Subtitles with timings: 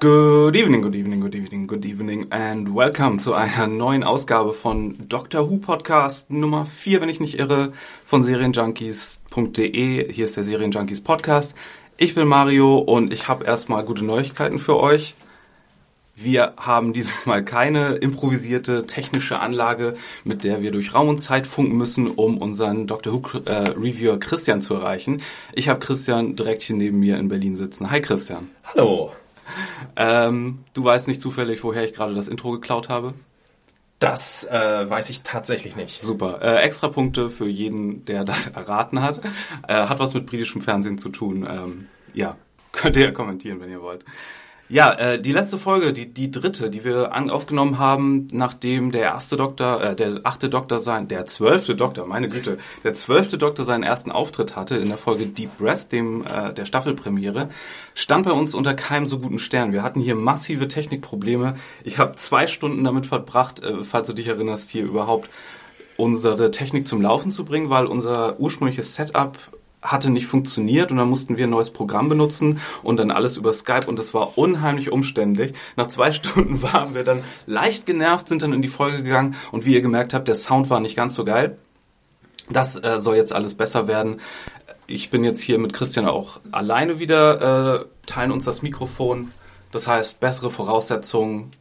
[0.00, 4.96] Good evening, good evening, good evening, good evening and welcome zu einer neuen Ausgabe von
[5.10, 7.74] Doctor Who Podcast Nummer 4, wenn ich nicht irre,
[8.06, 10.10] von serienjunkies.de.
[10.10, 11.54] Hier ist der Serienjunkies Podcast.
[11.98, 15.16] Ich bin Mario und ich habe erstmal gute Neuigkeiten für euch.
[16.16, 21.46] Wir haben dieses Mal keine improvisierte technische Anlage, mit der wir durch Raum und Zeit
[21.46, 25.20] funken müssen, um unseren Doctor Who äh, Reviewer Christian zu erreichen.
[25.52, 27.90] Ich habe Christian direkt hier neben mir in Berlin sitzen.
[27.90, 28.48] Hi Christian.
[28.64, 29.12] Hallo.
[29.96, 33.14] Ähm, du weißt nicht zufällig, woher ich gerade das Intro geklaut habe?
[33.98, 36.02] Das äh, weiß ich tatsächlich nicht.
[36.02, 36.40] Super.
[36.40, 39.20] Äh, extra Punkte für jeden, der das erraten hat.
[39.68, 41.46] Äh, hat was mit britischem Fernsehen zu tun.
[41.48, 42.36] Ähm, ja,
[42.72, 44.04] könnt ihr ja kommentieren, wenn ihr wollt.
[44.72, 49.02] Ja, äh, die letzte Folge, die, die dritte, die wir an, aufgenommen haben, nachdem der
[49.02, 53.64] erste Doktor, äh, der achte Doktor sein, der zwölfte Doktor, meine Güte, der zwölfte Doktor
[53.64, 57.48] seinen ersten Auftritt hatte in der Folge Deep Breath, dem äh, der Staffelpremiere,
[57.96, 59.72] stand bei uns unter keinem so guten Stern.
[59.72, 61.56] Wir hatten hier massive Technikprobleme.
[61.82, 65.28] Ich habe zwei Stunden damit verbracht, äh, falls du dich erinnerst, hier überhaupt
[65.96, 69.36] unsere Technik zum Laufen zu bringen, weil unser ursprüngliches Setup
[69.82, 73.52] hatte nicht funktioniert und dann mussten wir ein neues Programm benutzen und dann alles über
[73.54, 75.52] Skype und das war unheimlich umständlich.
[75.76, 79.64] Nach zwei Stunden waren wir dann leicht genervt, sind dann in die Folge gegangen und
[79.64, 81.56] wie ihr gemerkt habt, der Sound war nicht ganz so geil.
[82.50, 84.20] Das äh, soll jetzt alles besser werden.
[84.86, 89.30] Ich bin jetzt hier mit Christian auch alleine wieder, äh, teilen uns das Mikrofon.
[89.70, 91.52] Das heißt, bessere Voraussetzungen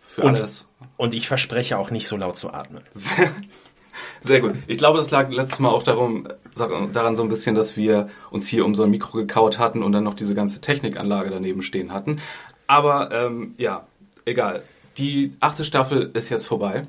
[0.00, 0.66] für Und, alles.
[0.96, 2.82] und ich verspreche auch nicht so laut zu atmen.
[4.20, 4.52] Sehr gut.
[4.66, 8.48] Ich glaube, das lag letztes Mal auch darum, daran so ein bisschen, dass wir uns
[8.48, 11.92] hier um so ein Mikro gekaut hatten und dann noch diese ganze Technikanlage daneben stehen
[11.92, 12.20] hatten.
[12.66, 13.86] Aber ähm, ja,
[14.24, 14.62] egal.
[14.98, 16.86] Die achte Staffel ist jetzt vorbei.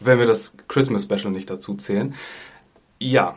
[0.00, 2.14] Wenn wir das Christmas Special nicht dazu zählen.
[2.98, 3.34] Ja.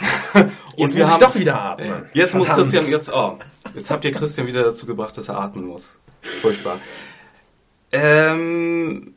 [0.34, 2.06] Jetzt wir muss ich haben- doch wieder atmen.
[2.14, 2.72] Jetzt muss Verdammt.
[2.72, 3.38] Christian, jetzt, oh,
[3.74, 5.98] jetzt habt ihr Christian wieder dazu gebracht, dass er atmen muss.
[6.42, 6.80] Furchtbar.
[7.92, 9.13] Ähm,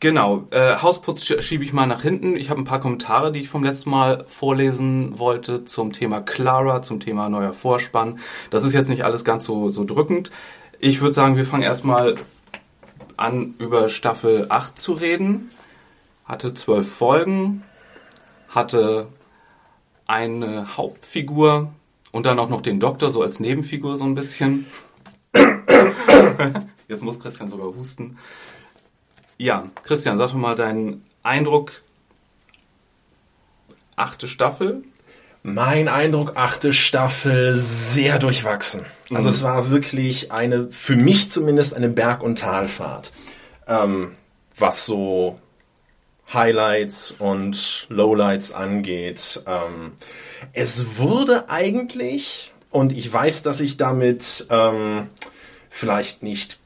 [0.00, 2.36] genau, äh, Hausputz sch- schiebe ich mal nach hinten.
[2.36, 6.82] Ich habe ein paar Kommentare, die ich vom letzten Mal vorlesen wollte zum Thema Clara,
[6.82, 8.18] zum Thema neuer Vorspann.
[8.50, 10.30] Das ist jetzt nicht alles ganz so, so drückend.
[10.78, 12.16] Ich würde sagen, wir fangen erstmal
[13.16, 15.50] an, über Staffel 8 zu reden.
[16.24, 17.62] Hatte zwölf Folgen,
[18.48, 19.06] hatte
[20.08, 21.72] eine Hauptfigur
[22.12, 24.66] und dann auch noch den Doktor so als Nebenfigur so ein bisschen.
[26.88, 28.18] Jetzt muss Christian sogar husten.
[29.38, 31.82] Ja, Christian, sag doch mal deinen Eindruck.
[33.96, 34.82] Achte Staffel.
[35.42, 38.84] Mein Eindruck, achte Staffel, sehr durchwachsen.
[39.14, 43.12] Also es war wirklich eine, für mich zumindest, eine Berg- und Talfahrt.
[43.68, 44.16] Ähm,
[44.58, 45.38] was so
[46.32, 49.42] Highlights und Lowlights angeht.
[49.46, 49.92] Ähm,
[50.52, 55.10] es wurde eigentlich, und ich weiß, dass ich damit ähm,
[55.70, 56.58] vielleicht nicht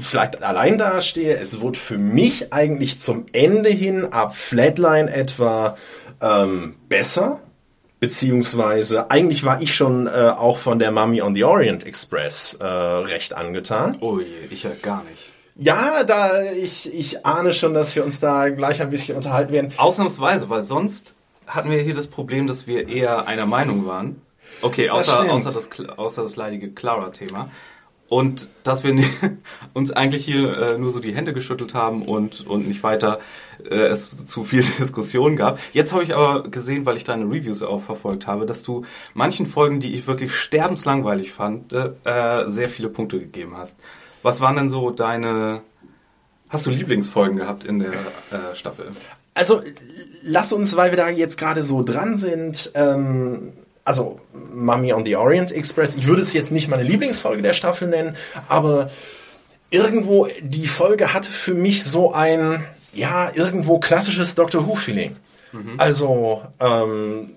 [0.00, 1.36] vielleicht allein dastehe.
[1.36, 5.76] Es wurde für mich eigentlich zum Ende hin ab Flatline etwa
[6.20, 7.40] ähm, besser.
[8.00, 12.64] Beziehungsweise eigentlich war ich schon äh, auch von der Mummy on the Orient Express äh,
[12.66, 13.96] recht angetan.
[14.00, 15.30] Oh je, ich ja gar nicht.
[15.56, 19.74] Ja, da ich, ich ahne schon, dass wir uns da gleich ein bisschen unterhalten werden.
[19.76, 21.14] Ausnahmsweise, weil sonst
[21.46, 24.22] hatten wir hier das Problem, dass wir eher einer Meinung waren.
[24.62, 25.30] Okay, Das außer, stimmt.
[25.32, 27.50] außer, das, außer das leidige Clara-Thema.
[28.10, 28.92] Und dass wir
[29.72, 33.20] uns eigentlich hier äh, nur so die Hände geschüttelt haben und, und nicht weiter
[33.70, 35.60] äh, es zu viel Diskussion gab.
[35.72, 38.84] Jetzt habe ich aber gesehen, weil ich deine Reviews auch verfolgt habe, dass du
[39.14, 41.90] manchen Folgen, die ich wirklich sterbenslangweilig fand, äh,
[42.48, 43.78] sehr viele Punkte gegeben hast.
[44.24, 45.62] Was waren denn so deine...
[46.48, 48.90] Hast du Lieblingsfolgen gehabt in der äh, Staffel?
[49.34, 49.62] Also
[50.24, 53.52] lass uns, weil wir da jetzt gerade so dran sind, ähm,
[53.90, 54.20] also
[54.52, 58.16] Mummy on the Orient Express, ich würde es jetzt nicht meine Lieblingsfolge der Staffel nennen,
[58.46, 58.88] aber
[59.70, 62.64] irgendwo die Folge hatte für mich so ein,
[62.94, 65.16] ja, irgendwo klassisches Doctor Who-Feeling.
[65.78, 67.30] Also, ähm,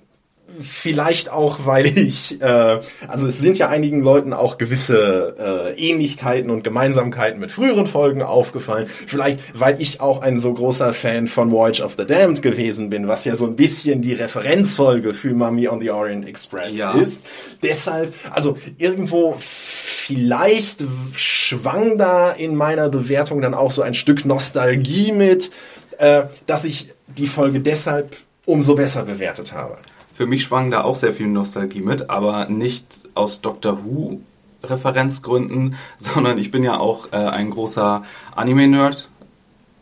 [0.61, 6.51] Vielleicht auch, weil ich, äh, also es sind ja einigen Leuten auch gewisse äh, Ähnlichkeiten
[6.51, 8.85] und Gemeinsamkeiten mit früheren Folgen aufgefallen.
[8.85, 13.07] Vielleicht, weil ich auch ein so großer Fan von Voyage of the Damned gewesen bin,
[13.07, 16.91] was ja so ein bisschen die Referenzfolge für Mummy on the Orient Express Ja.
[16.93, 17.25] ist.
[17.63, 20.83] Deshalb, also irgendwo vielleicht
[21.15, 25.49] schwang da in meiner Bewertung dann auch so ein Stück Nostalgie mit,
[25.97, 29.77] äh, dass ich die Folge deshalb umso besser bewertet habe.
[30.13, 34.21] Für mich schwang da auch sehr viel Nostalgie mit, aber nicht aus Doctor Who
[34.63, 38.03] Referenzgründen, sondern ich bin ja auch äh, ein großer
[38.35, 39.09] Anime-Nerd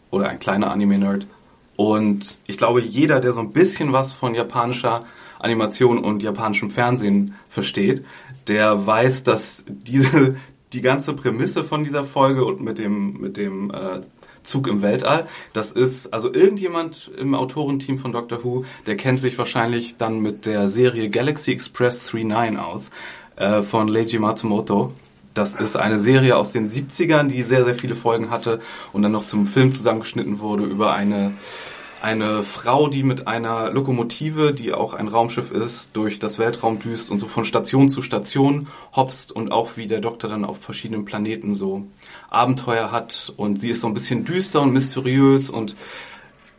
[0.10, 1.28] oder ein kleiner Anime-Nerd.
[1.76, 5.04] Und ich glaube, jeder, der so ein bisschen was von japanischer
[5.40, 8.06] Animation und japanischem Fernsehen versteht,
[8.48, 10.38] der weiß, dass diese
[10.74, 14.00] die ganze Prämisse von dieser Folge und mit dem mit dem äh,
[14.44, 19.38] Zug im Weltall, das ist also irgendjemand im Autorenteam von Doctor Who, der kennt sich
[19.38, 22.92] wahrscheinlich dann mit der Serie Galaxy Express 39 aus
[23.36, 24.94] äh, von Leiji Matsumoto.
[25.34, 28.60] Das ist eine Serie aus den 70ern, die sehr, sehr viele Folgen hatte
[28.92, 31.32] und dann noch zum Film zusammengeschnitten wurde über eine,
[32.02, 37.12] eine Frau, die mit einer Lokomotive, die auch ein Raumschiff ist, durch das Weltraum düst
[37.12, 41.06] und so von Station zu Station hopst und auch wie der Doktor dann auf verschiedenen
[41.06, 41.86] Planeten so
[42.32, 45.76] Abenteuer hat und sie ist so ein bisschen düster und mysteriös und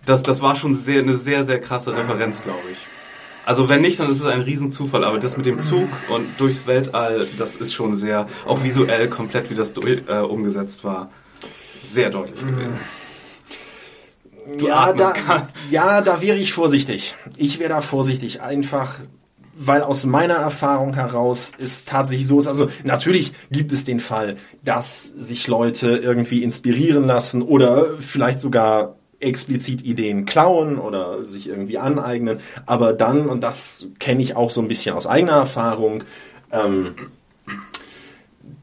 [0.05, 2.79] das, das war schon sehr, eine sehr, sehr krasse Referenz, glaube ich.
[3.45, 6.67] Also wenn nicht, dann ist es ein Riesenzufall, aber das mit dem Zug und durchs
[6.67, 11.11] Weltall, das ist schon sehr, auch visuell komplett, wie das durch, äh, umgesetzt war,
[11.89, 12.79] sehr deutlich gewesen.
[14.59, 17.15] Du ja, da, ja, da wäre ich vorsichtig.
[17.37, 18.99] Ich wäre da vorsichtig, einfach
[19.55, 24.37] weil aus meiner Erfahrung heraus ist tatsächlich so, ist, also natürlich gibt es den Fall,
[24.65, 31.79] dass sich Leute irgendwie inspirieren lassen oder vielleicht sogar explizit Ideen klauen oder sich irgendwie
[31.79, 36.03] aneignen, aber dann, und das kenne ich auch so ein bisschen aus eigener Erfahrung,
[36.51, 36.95] ähm,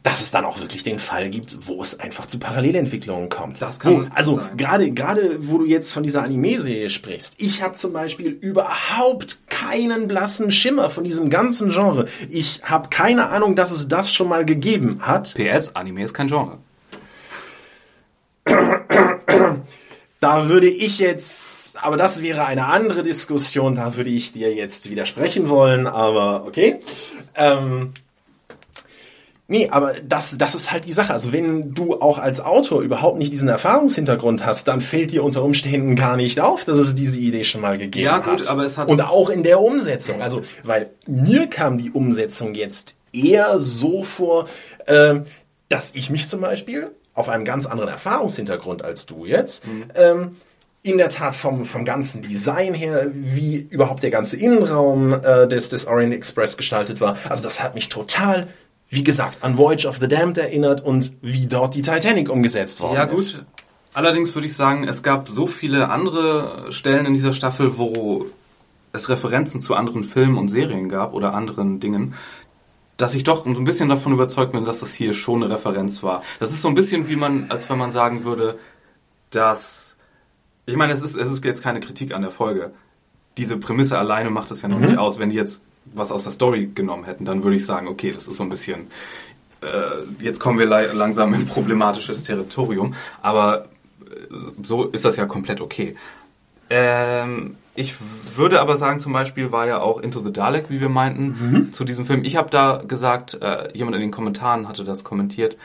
[0.04, 3.62] dass es dann auch wirklich den Fall gibt, wo es einfach zu Parallelentwicklungen kommt.
[3.62, 7.76] Das kann wo, also gerade gerade wo du jetzt von dieser Anime-Serie sprichst, ich habe
[7.76, 12.08] zum Beispiel überhaupt keinen blassen Schimmer von diesem ganzen Genre.
[12.30, 15.34] Ich habe keine Ahnung, dass es das schon mal gegeben hat.
[15.36, 16.58] PS, Anime ist kein Genre.
[20.20, 24.90] Da würde ich jetzt, aber das wäre eine andere Diskussion, da würde ich dir jetzt
[24.90, 26.80] widersprechen wollen, aber okay.
[27.36, 27.94] Ähm,
[29.50, 31.12] nee, aber das, das ist halt die Sache.
[31.14, 35.44] Also wenn du auch als Autor überhaupt nicht diesen Erfahrungshintergrund hast, dann fällt dir unter
[35.44, 38.24] Umständen gar nicht auf, dass es diese Idee schon mal gegeben Ja, hat.
[38.26, 40.22] gut, aber es hat- Und auch in der Umsetzung.
[40.22, 44.48] Also, weil mir kam die Umsetzung jetzt eher so vor,
[44.88, 45.26] ähm,
[45.68, 49.64] dass ich mich zum Beispiel auf einem ganz anderen Erfahrungshintergrund als du jetzt,
[49.96, 50.38] ähm,
[50.82, 55.68] in der Tat vom, vom ganzen Design her, wie überhaupt der ganze Innenraum äh, des,
[55.68, 57.18] des Orient Express gestaltet war.
[57.28, 58.48] Also das hat mich total,
[58.90, 62.96] wie gesagt, an Voyage of the Damned erinnert und wie dort die Titanic umgesetzt worden
[62.96, 63.36] Ja, ist.
[63.38, 63.46] gut.
[63.94, 68.26] Allerdings würde ich sagen, es gab so viele andere Stellen in dieser Staffel, wo
[68.92, 72.14] es Referenzen zu anderen Filmen und Serien gab oder anderen Dingen,
[72.98, 76.04] dass ich doch so ein bisschen davon überzeugt bin, dass das hier schon eine Referenz
[76.04, 76.22] war.
[76.40, 78.58] Das ist so ein bisschen wie man, als wenn man sagen würde,
[79.30, 79.96] dass,
[80.66, 82.72] ich meine, es ist, es ist jetzt keine Kritik an der Folge.
[83.38, 85.18] Diese Prämisse alleine macht es ja noch nicht aus.
[85.20, 88.28] Wenn die jetzt was aus der Story genommen hätten, dann würde ich sagen, okay, das
[88.28, 88.88] ist so ein bisschen,
[89.62, 93.66] äh, jetzt kommen wir langsam in problematisches Territorium, aber
[94.02, 95.96] äh, so ist das ja komplett okay.
[96.70, 97.96] Ähm, ich
[98.36, 101.84] würde aber sagen, zum Beispiel war ja auch Into the Dalek, wie wir meinten, zu
[101.86, 102.24] diesem Film.
[102.24, 105.58] Ich habe da gesagt, äh, jemand in den Kommentaren hatte das kommentiert.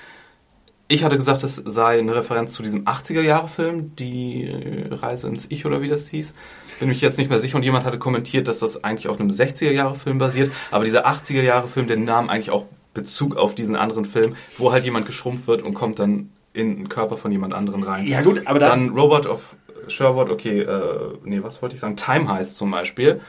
[0.86, 5.64] Ich hatte gesagt, das sei eine Referenz zu diesem 80er-Jahre-Film, die äh, Reise ins Ich
[5.64, 6.34] oder wie das hieß.
[6.78, 9.30] Bin mich jetzt nicht mehr sicher und jemand hatte kommentiert, dass das eigentlich auf einem
[9.30, 10.52] 60er-Jahre-Film basiert.
[10.70, 15.06] Aber dieser 80er-Jahre-Film, der nahm eigentlich auch Bezug auf diesen anderen Film, wo halt jemand
[15.06, 18.04] geschrumpft wird und kommt dann in den Körper von jemand anderen rein.
[18.04, 19.56] Ja, gut, aber das- Dann Robot of
[19.88, 21.96] Sherwood, okay, äh, nee, was wollte ich sagen?
[21.96, 23.20] Time Heist zum Beispiel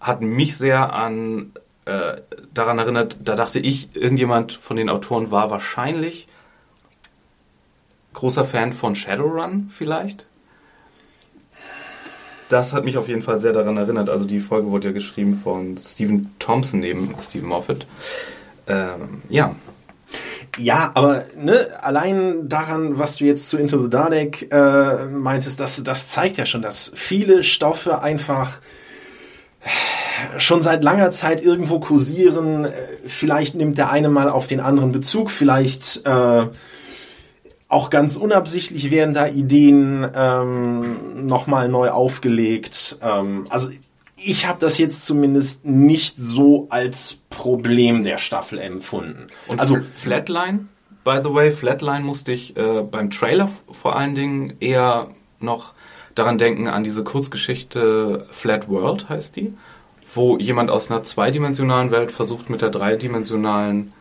[0.00, 1.52] hat mich sehr an
[1.84, 2.16] äh,
[2.54, 6.28] daran erinnert, da dachte ich, irgendjemand von den Autoren war wahrscheinlich
[8.14, 10.26] großer Fan von Shadowrun vielleicht.
[12.48, 14.10] Das hat mich auf jeden Fall sehr daran erinnert.
[14.10, 17.86] Also die Folge wurde ja geschrieben von Stephen Thompson neben Stephen Moffat.
[18.66, 19.54] Ähm, ja,
[20.58, 25.82] Ja, aber ne, allein daran, was du jetzt zu Into the Dalek äh, meintest, das,
[25.82, 28.60] das zeigt ja schon, dass viele Stoffe einfach
[30.36, 32.66] schon seit langer Zeit irgendwo kursieren.
[32.66, 32.72] Äh,
[33.06, 36.46] Vielleicht nimmt der eine mal auf den anderen Bezug, vielleicht äh,
[37.72, 42.98] auch ganz unabsichtlich werden da Ideen ähm, nochmal neu aufgelegt.
[43.00, 43.70] Ähm, also
[44.16, 49.28] ich habe das jetzt zumindest nicht so als Problem der Staffel empfunden.
[49.48, 50.66] Und also Flatline,
[51.02, 55.08] by the way, Flatline musste ich äh, beim Trailer vor allen Dingen eher
[55.40, 55.72] noch
[56.14, 59.54] daran denken an diese Kurzgeschichte Flat World heißt die,
[60.14, 63.94] wo jemand aus einer zweidimensionalen Welt versucht mit der dreidimensionalen,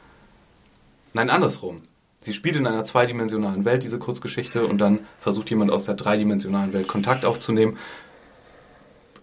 [1.14, 1.84] nein andersrum.
[2.24, 6.72] Sie spielt in einer zweidimensionalen Welt diese Kurzgeschichte und dann versucht jemand aus der dreidimensionalen
[6.72, 7.78] Welt Kontakt aufzunehmen.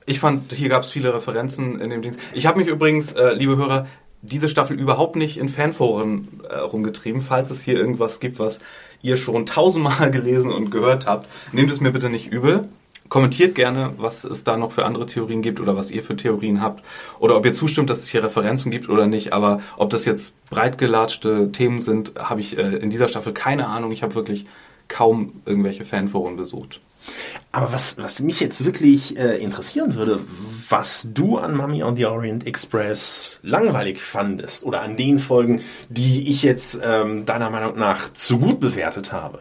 [0.04, 2.18] Ich fand, hier gab es viele Referenzen in dem Dienst.
[2.32, 3.86] Ich habe mich übrigens, äh, liebe Hörer,
[4.22, 7.22] diese Staffel überhaupt nicht in Fanforen äh, rumgetrieben.
[7.22, 8.58] Falls es hier irgendwas gibt, was
[9.00, 12.68] ihr schon tausendmal gelesen und gehört habt, nehmt es mir bitte nicht übel.
[13.08, 16.60] Kommentiert gerne, was es da noch für andere Theorien gibt oder was ihr für Theorien
[16.60, 16.84] habt.
[17.18, 19.32] Oder ob ihr zustimmt, dass es hier Referenzen gibt oder nicht.
[19.32, 23.92] Aber ob das jetzt breitgelatschte Themen sind, habe ich äh, in dieser Staffel keine Ahnung.
[23.92, 24.46] Ich habe wirklich
[24.88, 26.80] kaum irgendwelche Fanforen besucht.
[27.52, 30.20] Aber was, was mich jetzt wirklich äh, interessieren würde,
[30.68, 36.28] was du an Mummy on the Orient Express langweilig fandest oder an den Folgen, die
[36.30, 39.40] ich jetzt ähm, deiner Meinung nach zu gut bewertet habe.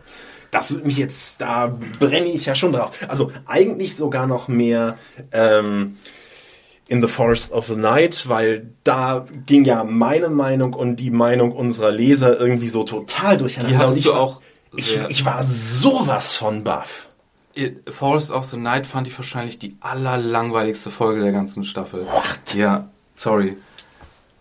[0.52, 2.92] Das würde mich jetzt, da brenne ich ja schon drauf.
[3.08, 4.98] Also eigentlich sogar noch mehr
[5.32, 5.98] ähm,
[6.88, 11.52] in the Forest of the Night, weil da ging ja meine Meinung und die Meinung
[11.52, 13.88] unserer Leser irgendwie so total durcheinander.
[13.92, 14.42] Die ich du war- auch
[14.76, 17.10] Ich, ich war sowas von baff.
[17.90, 22.06] Forest of the Night fand ich wahrscheinlich die allerlangweiligste Folge der ganzen Staffel.
[22.06, 22.54] What?
[22.54, 23.58] Ja, sorry.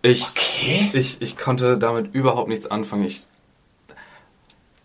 [0.02, 0.90] Ich, Okay.
[0.92, 3.04] ich, ich konnte damit überhaupt nichts anfangen.
[3.04, 3.22] Ich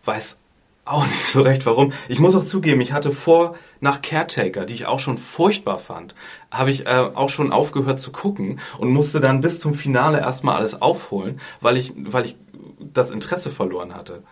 [0.06, 0.38] weiß
[0.86, 1.94] auch nicht so recht warum.
[2.10, 6.16] Ich muss auch zugeben, ich hatte vor, nach Caretaker, die ich auch schon furchtbar fand,
[6.52, 10.58] habe ich äh, auch schon aufgehört zu gucken und musste dann bis zum Finale erstmal
[10.58, 12.36] alles aufholen, weil ich, weil ich
[12.80, 14.24] das Interesse verloren hatte.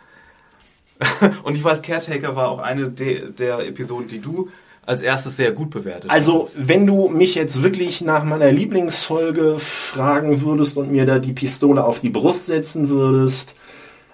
[1.44, 4.50] und ich weiß, Caretaker war auch eine de der Episoden, die du
[4.86, 6.68] als erstes sehr gut bewertet Also, hast.
[6.68, 11.84] wenn du mich jetzt wirklich nach meiner Lieblingsfolge fragen würdest und mir da die Pistole
[11.84, 13.53] auf die Brust setzen würdest,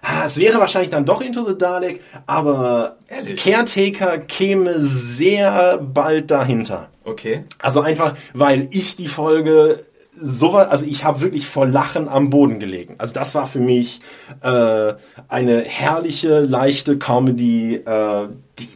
[0.06, 3.44] ah, es wäre wahrscheinlich dann doch Into the Dalek, aber Ehrlich?
[3.44, 6.90] Caretaker käme sehr bald dahinter.
[7.04, 7.46] Okay.
[7.62, 9.84] Also einfach, weil ich die Folge
[10.18, 12.96] so also ich habe wirklich vor Lachen am Boden gelegen.
[12.98, 14.00] Also das war für mich
[14.42, 14.94] äh,
[15.28, 18.70] eine herrliche, leichte Comedy, äh, die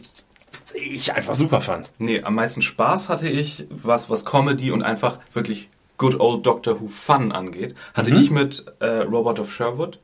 [0.76, 1.92] ich einfach super fand.
[1.98, 6.80] Nee, am meisten Spaß hatte ich, was, was Comedy und einfach wirklich Good Old Doctor
[6.80, 10.00] Who Fun angeht, hatte ich mit äh, Robot of Sherwood.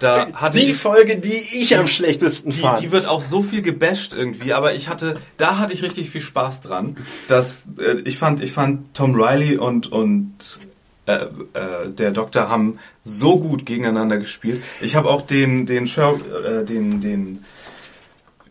[0.00, 2.80] Da hatte Die ich, Folge, die ich am schlechtesten die, fand.
[2.80, 6.22] die wird auch so viel gebasht irgendwie, aber ich hatte, da hatte ich richtig viel
[6.22, 6.96] Spaß dran.
[7.28, 10.58] Dass, äh, ich fand, ich fand Tom Riley und, und
[11.06, 14.62] äh, äh, der Doktor haben so gut gegeneinander gespielt.
[14.80, 16.14] Ich habe auch den, den, Sher
[16.44, 17.44] äh, den, den,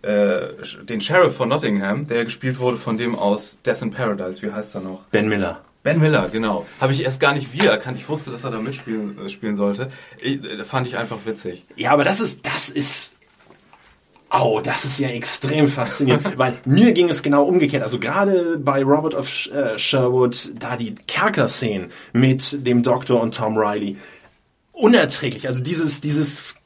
[0.04, 0.42] äh,
[0.84, 4.76] den Sheriff von Nottingham, der gespielt wurde von dem aus Death in Paradise, wie heißt
[4.76, 5.02] er noch?
[5.12, 5.62] ben Miller.
[5.82, 6.66] Ben Miller, genau.
[6.82, 7.98] Habe ich erst gar nicht wiedererkannt.
[7.98, 9.88] Ich wusste, dass er da mitspielen äh, spielen sollte.
[10.20, 11.66] Ich, äh, fand ich einfach witzig.
[11.76, 13.14] Ja, aber das ist, das ist,
[14.30, 17.84] au, das ist ja extrem faszinierend, weil mir ging es genau umgekehrt.
[17.84, 23.58] Also gerade bei Robert of äh, Sherwood, da die Kerker-Szenen mit dem Doktor und Tom
[23.58, 23.98] Riley,
[24.74, 25.48] unerträglich.
[25.48, 26.59] Also dieses, dieses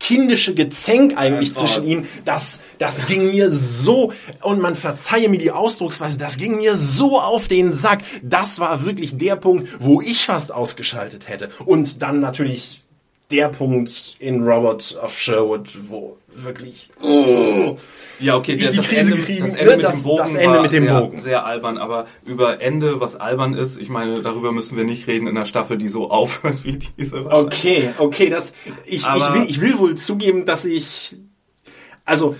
[0.00, 4.12] kindische Gezänk eigentlich Ja, zwischen ihnen, das, das ging mir so,
[4.42, 8.02] und man verzeihe mir die Ausdrucksweise, das ging mir so auf den Sack.
[8.22, 11.50] Das war wirklich der Punkt, wo ich fast ausgeschaltet hätte.
[11.64, 12.82] Und dann natürlich
[13.30, 17.76] der Punkt in Robert of Sherwood, wo wirklich, oh,
[18.20, 20.34] Ja, okay, Ich die das, Krise Ende, gekriegen, das Ende mit das- dem Bogen das
[20.34, 21.20] Ende mit dem sehr, Bogen.
[21.20, 25.26] sehr albern, aber über Ende, was albern ist, ich meine, darüber müssen wir nicht reden
[25.28, 27.26] in einer Staffel, die so aufhört wie diese.
[27.30, 28.54] Okay, okay, das
[28.86, 31.16] ich, ich, Aber- will, ich will wohl zugeben, dass ich
[32.04, 32.34] also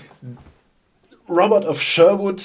[1.29, 2.41] Robert of Sherwood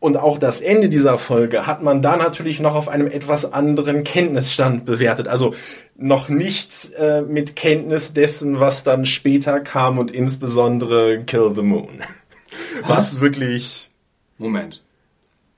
[0.00, 4.02] und auch das Ende dieser Folge hat man da natürlich noch auf einem etwas anderen
[4.02, 5.28] Kenntnisstand bewertet.
[5.28, 5.54] Also
[5.96, 12.02] noch nicht äh, mit Kenntnis dessen, was dann später kam und insbesondere Kill the Moon.
[12.86, 13.90] Was wirklich
[14.38, 14.82] Moment.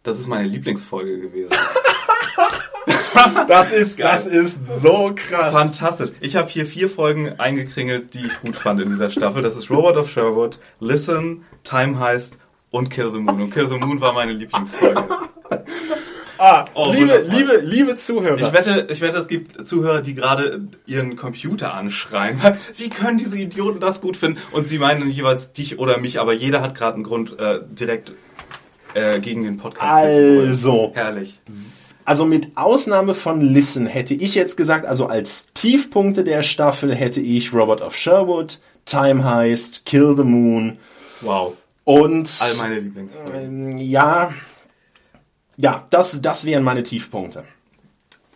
[0.02, 1.50] Das ist meine Lieblingsfolge gewesen.
[3.48, 5.52] das ist das ist so krass.
[5.52, 6.10] Fantastisch.
[6.20, 9.42] Ich habe hier vier Folgen eingekringelt, die ich gut fand in dieser Staffel.
[9.42, 12.36] Das ist Robot of Sherwood, Listen, Time Heist
[12.70, 13.40] und Kill the Moon.
[13.40, 15.04] Und Kill the Moon war meine Lieblingsfolge.
[16.38, 18.34] Ah, Oh, liebe, liebe, liebe Zuhörer.
[18.36, 22.40] Ich wette, ich wette, es gibt Zuhörer, die gerade ihren Computer anschreien.
[22.76, 24.40] Wie können diese Idioten das gut finden?
[24.52, 28.12] Und sie meinen jeweils dich oder mich, aber jeder hat gerade einen Grund, äh, direkt
[28.94, 30.46] äh, gegen den Podcast hier zu.
[30.46, 30.90] Also.
[30.94, 31.40] Herrlich.
[32.04, 37.20] Also mit Ausnahme von Listen hätte ich jetzt gesagt, also als Tiefpunkte der Staffel hätte
[37.20, 40.76] ich Robert of Sherwood, Time Heist, Kill the Moon
[41.22, 41.54] Wow.
[41.84, 43.70] und All meine Lieblingsfolgen.
[43.72, 44.34] ähm, ja,
[45.56, 47.44] Ja, das, das wären meine Tiefpunkte.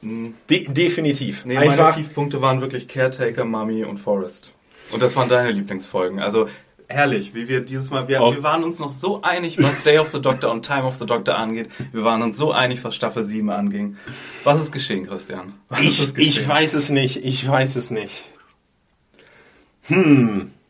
[0.00, 1.44] De definitiv.
[1.44, 4.52] Nee, meine Tiefpunkte waren wirklich Caretaker, Mummy und Forrest.
[4.92, 6.20] Und das waren deine Lieblingsfolgen.
[6.20, 6.48] Also
[6.88, 10.08] herrlich, wie wir dieses Mal, wir, wir waren uns noch so einig, was Day of
[10.08, 11.68] the Doctor und Time of the Doctor angeht.
[11.92, 13.96] Wir waren uns so einig, was Staffel 7 anging.
[14.44, 15.54] Was ist geschehen, Christian?
[15.68, 16.28] Was ich, geschehen?
[16.28, 18.22] ich weiß es nicht, ich weiß es nicht.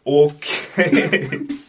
[0.04, 1.46] Okay.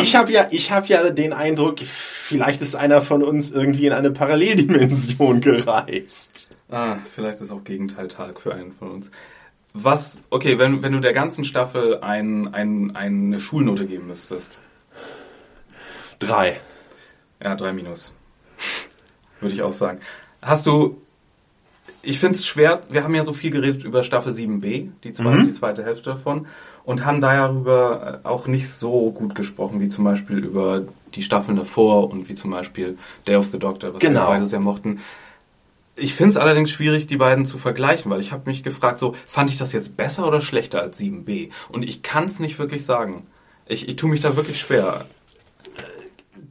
[0.00, 3.92] Ich habe ja, ich habe ja den Eindruck, vielleicht ist einer von uns irgendwie in
[3.92, 6.50] eine Paralleldimension gereist.
[6.70, 9.10] Ah, vielleicht ist auch Gegenteil-Tag für einen von uns.
[9.72, 14.60] Was, okay, wenn, wenn du der ganzen Staffel ein, ein, eine Schulnote geben müsstest.
[16.20, 16.60] Drei.
[17.42, 18.12] Ja, drei Minus.
[19.40, 19.98] Würde ich auch sagen.
[20.40, 21.02] Hast du,
[22.02, 25.42] ich finde es schwer, wir haben ja so viel geredet über Staffel 7b, die zweite,
[25.42, 26.46] die zweite Hälfte davon,
[26.84, 30.82] und haben darüber auch nicht so gut gesprochen, wie zum Beispiel über
[31.14, 34.22] die Staffeln davor und wie zum Beispiel Day of the Doctor, was Genau.
[34.22, 35.00] wir beide sehr mochten.
[35.96, 39.14] Ich finde es allerdings schwierig, die beiden zu vergleichen, weil ich habe mich gefragt, so,
[39.26, 41.50] fand ich das jetzt besser oder schlechter als 7b?
[41.68, 43.26] Und ich kann es nicht wirklich sagen.
[43.66, 45.06] Ich, ich tue mich da wirklich schwer.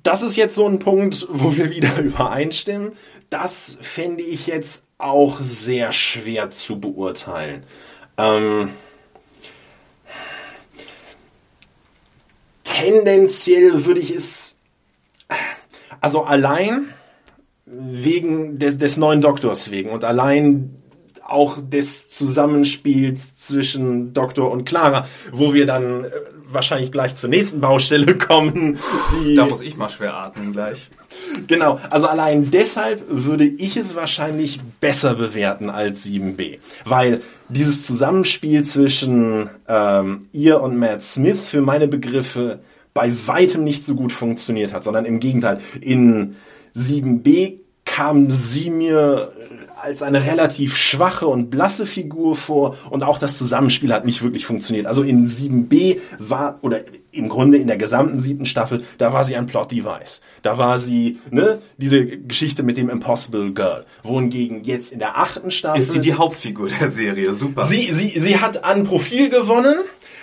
[0.02, 2.94] Das ist jetzt so ein Punkt, wo wir wieder übereinstimmen.
[3.30, 7.64] Das fände ich jetzt auch sehr schwer zu beurteilen.
[8.18, 8.70] Ähm,
[12.74, 14.58] tendenziell würde ich es,
[16.02, 16.94] also allein
[17.66, 20.83] wegen des, des neuen Doktors wegen und allein
[21.24, 26.10] auch des Zusammenspiels zwischen Doktor und Clara, wo wir dann äh,
[26.48, 28.78] wahrscheinlich gleich zur nächsten Baustelle kommen.
[29.36, 30.90] Da muss ich mal schwer atmen gleich.
[31.48, 36.60] Genau, also allein deshalb würde ich es wahrscheinlich besser bewerten als 7b.
[36.86, 42.60] Weil dieses Zusammenspiel zwischen ähm, ihr und Matt Smith für meine Begriffe
[42.94, 45.60] bei weitem nicht so gut funktioniert hat, sondern im Gegenteil.
[45.82, 46.36] In
[46.76, 49.34] 7b kam sie mir
[49.84, 54.46] als eine relativ schwache und blasse Figur vor und auch das Zusammenspiel hat nicht wirklich
[54.46, 54.86] funktioniert.
[54.86, 56.80] Also in 7b war, oder
[57.12, 60.22] im Grunde in der gesamten siebten Staffel, da war sie ein Plot-Device.
[60.42, 63.86] Da war sie, ne, diese Geschichte mit dem Impossible Girl.
[64.04, 65.82] Wohingegen jetzt in der achten Staffel...
[65.82, 67.34] Ist sie die Hauptfigur der Serie?
[67.34, 67.64] Super.
[67.64, 69.76] Sie, sie, sie hat an Profil gewonnen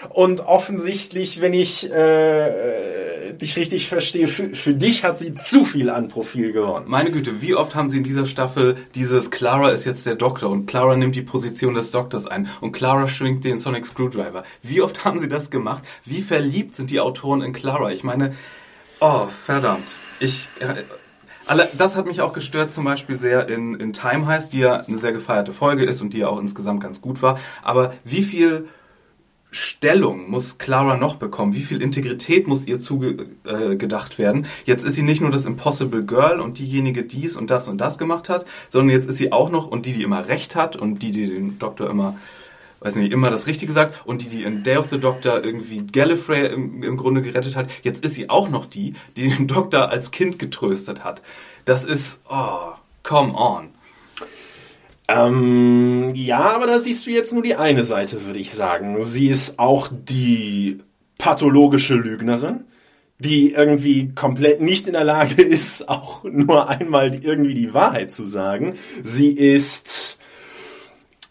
[0.08, 5.90] und offensichtlich, wenn ich äh, dich richtig verstehe, für, für dich hat sie zu viel
[5.90, 6.86] an Profil gewonnen.
[6.88, 10.50] Meine Güte, wie oft haben sie in dieser Staffel dieses Clara ist jetzt der Doktor
[10.50, 14.44] und Clara nimmt die Position des Doktors ein und Clara schwingt den Sonic Screwdriver.
[14.62, 15.82] Wie oft haben sie das gemacht?
[16.04, 17.90] Wie verliebt sind die Autoren in Clara?
[17.90, 18.34] Ich meine,
[19.00, 19.94] oh, verdammt.
[20.18, 20.82] Ich, äh,
[21.76, 24.98] das hat mich auch gestört, zum Beispiel sehr in, in Time Heist, die ja eine
[24.98, 27.38] sehr gefeierte Folge ist und die ja auch insgesamt ganz gut war.
[27.62, 28.68] Aber wie viel
[29.52, 31.54] Stellung muss Clara noch bekommen?
[31.54, 34.46] Wie viel Integrität muss ihr zugedacht äh, werden?
[34.64, 37.80] Jetzt ist sie nicht nur das Impossible Girl und diejenige, die dies und das und
[37.80, 40.76] das gemacht hat, sondern jetzt ist sie auch noch und die, die immer Recht hat
[40.76, 42.16] und die, die den Doktor immer,
[42.80, 45.86] weiß nicht, immer das Richtige sagt und die, die in Day of the Doctor irgendwie
[45.86, 47.70] Gallifrey im, im Grunde gerettet hat.
[47.82, 51.22] Jetzt ist sie auch noch die, die den Doktor als Kind getröstet hat.
[51.64, 53.68] Das ist, oh, come on.
[55.16, 59.02] Ähm, ja, aber da siehst du jetzt nur die eine Seite, würde ich sagen.
[59.02, 60.78] Sie ist auch die
[61.18, 62.64] pathologische Lügnerin,
[63.18, 68.26] die irgendwie komplett nicht in der Lage ist, auch nur einmal irgendwie die Wahrheit zu
[68.26, 68.74] sagen.
[69.02, 70.16] Sie ist,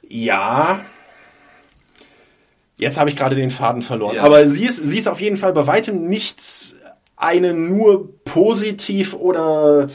[0.07, 0.81] ja,
[2.77, 4.23] jetzt habe ich gerade den Faden verloren, Ja.
[4.23, 6.75] aber sie ist, sie ist auf jeden Fall bei weitem nicht
[7.15, 9.87] eine nur positiv oder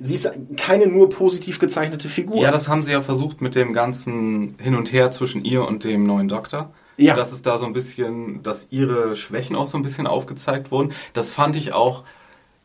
[0.00, 2.42] sie ist keine nur positiv gezeichnete Figur.
[2.42, 5.84] Ja, das haben sie ja versucht mit dem ganzen Hin und Her zwischen ihr und
[5.84, 6.72] dem neuen Doktor.
[6.96, 7.14] Ja.
[7.14, 10.92] Dass es da so ein bisschen, dass ihre Schwächen auch so ein bisschen aufgezeigt wurden.
[11.12, 12.04] Das fand ich auch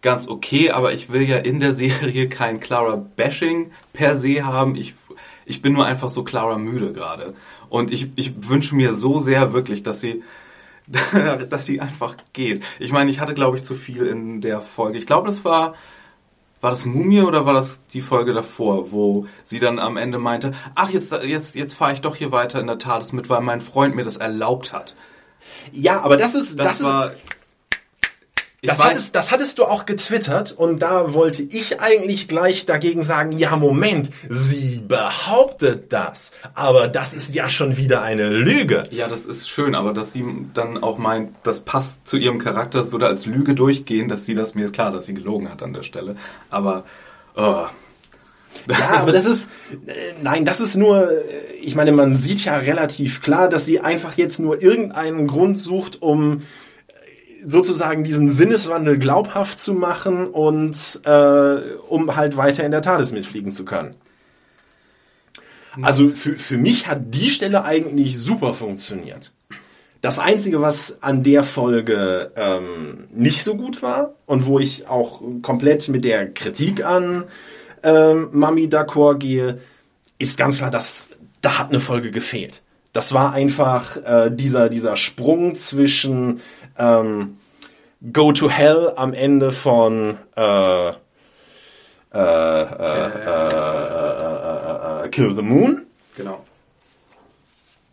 [0.02, 4.76] ganz okay, aber ich will ja in der Serie kein Clara-Bashing per se haben.
[4.76, 4.96] Ich,
[5.46, 7.34] ich bin nur einfach so Clara müde gerade.
[7.70, 10.24] Und ich, ich wünsche mir so sehr wirklich, dass sie,
[11.50, 12.64] dass sie einfach geht.
[12.80, 14.98] Ich meine, ich hatte, glaube ich, zu viel in der Folge.
[14.98, 15.76] Ich glaube, das war,
[16.62, 20.54] war das Mumie oder war das die Folge davor, wo sie dann am Ende meinte,
[20.76, 23.62] ach, jetzt, jetzt, jetzt fahre ich doch hier weiter in der TARDIS mit, weil mein
[23.62, 24.96] Freund mir das erlaubt hat.
[25.72, 27.12] Ja, aber das ist, Das, das, ist, war...
[27.14, 27.41] Ich
[28.64, 33.32] das, hattest, das hattest du auch getwittert und da wollte ich eigentlich gleich dagegen sagen,
[33.32, 38.84] ja, Moment, sie behauptet das, aber das ist ja schon wieder eine Lüge.
[38.92, 42.80] Ja, das ist schön, aber dass sie dann auch meint, das passt zu ihrem Charakter,
[42.80, 45.64] das würde als Lüge durchgehen, dass sie das, mir ist klar, dass sie gelogen hat
[45.64, 46.16] an der Stelle.
[46.52, 46.84] Aber,
[47.36, 47.66] oh.
[48.68, 49.50] Ja, aber das ist,
[49.88, 51.24] äh, nein, das ist nur, äh,
[51.62, 56.02] ich meine, man sieht ja relativ klar, dass sie einfach jetzt nur irgendeinen Grund sucht,
[56.02, 56.44] um
[57.46, 61.56] sozusagen diesen Sinneswandel glaubhaft zu machen und äh,
[61.88, 63.96] um halt weiter in der TARDIS mitfliegen zu können.
[65.82, 69.32] Also für, für mich hat die Stelle eigentlich super funktioniert.
[70.02, 75.22] Das Einzige, was an der Folge ähm, nicht so gut war und wo ich auch
[75.44, 77.26] komplett mit der Kritik an
[77.84, 79.62] ähm, Mami d'accord gehe,
[80.18, 81.10] ist ganz klar, dass
[81.42, 82.62] da hat eine Folge gefehlt.
[82.94, 86.42] Das war einfach äh, dieser, dieser Sprung zwischen
[86.78, 87.38] ähm,
[88.12, 90.94] Go to Hell am Ende von äh, äh,
[92.14, 93.48] äh,
[95.10, 95.84] Kill the Moon.
[96.18, 96.44] Genau.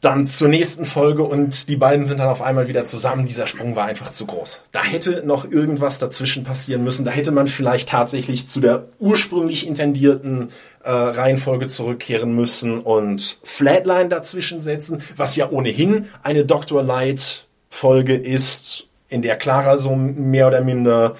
[0.00, 3.26] Dann zur nächsten Folge und die beiden sind dann auf einmal wieder zusammen.
[3.26, 4.62] Dieser Sprung war einfach zu groß.
[4.70, 7.04] Da hätte noch irgendwas dazwischen passieren müssen.
[7.04, 10.52] Da hätte man vielleicht tatsächlich zu der ursprünglich intendierten
[10.84, 16.84] Reihenfolge zurückkehren müssen und Flatline dazwischen setzen, was ja ohnehin eine Dr.
[16.84, 21.16] Light Folge ist, in der Clara so mehr oder minder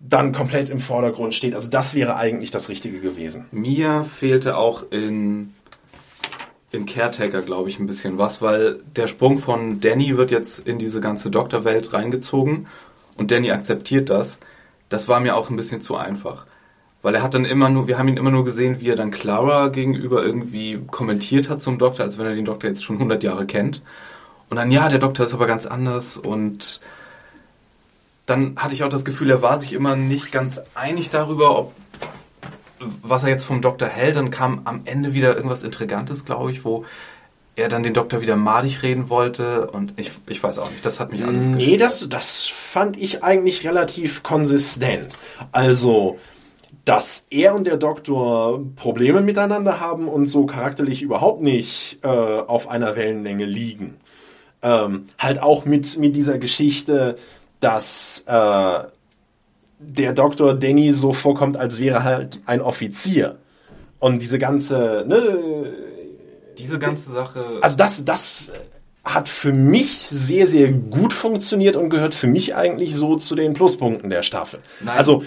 [0.00, 1.54] dann komplett im Vordergrund steht.
[1.54, 3.46] Also das wäre eigentlich das Richtige gewesen.
[3.50, 5.54] Mir fehlte auch in,
[6.70, 10.78] in Caretaker, glaube ich, ein bisschen was, weil der Sprung von Danny wird jetzt in
[10.78, 12.68] diese ganze Doktorwelt reingezogen
[13.16, 14.38] und Danny akzeptiert das.
[14.88, 16.46] Das war mir auch ein bisschen zu einfach.
[17.02, 19.10] Weil er hat dann immer nur, wir haben ihn immer nur gesehen, wie er dann
[19.10, 23.22] Clara gegenüber irgendwie kommentiert hat zum Doktor, als wenn er den Doktor jetzt schon 100
[23.22, 23.82] Jahre kennt.
[24.50, 26.80] Und dann, ja, der Doktor ist aber ganz anders und
[28.26, 31.72] dann hatte ich auch das Gefühl, er war sich immer nicht ganz einig darüber, ob
[33.02, 34.16] was er jetzt vom Doktor hält.
[34.16, 36.84] Dann kam am Ende wieder irgendwas Intrigantes, glaube ich, wo
[37.56, 41.00] er dann den Doktor wieder madig reden wollte und ich, ich weiß auch nicht, das
[41.00, 45.16] hat mich alles Nee, das, das fand ich eigentlich relativ konsistent.
[45.50, 46.18] Also,
[46.84, 52.68] dass er und der Doktor Probleme miteinander haben und so charakterlich überhaupt nicht äh, auf
[52.68, 53.96] einer Wellenlänge liegen.
[54.60, 57.16] Ähm, halt auch mit, mit dieser Geschichte,
[57.60, 58.78] dass äh,
[59.78, 63.36] der Doktor Danny so vorkommt, als wäre halt ein Offizier.
[64.00, 65.72] Und diese ganze, ne,
[66.56, 67.44] Diese ganze Sache.
[67.60, 68.52] also das, das
[69.04, 73.54] hat für mich sehr, sehr gut funktioniert und gehört für mich eigentlich so zu den
[73.54, 74.60] Pluspunkten der Staffel.
[74.80, 74.98] Nein.
[74.98, 75.22] Also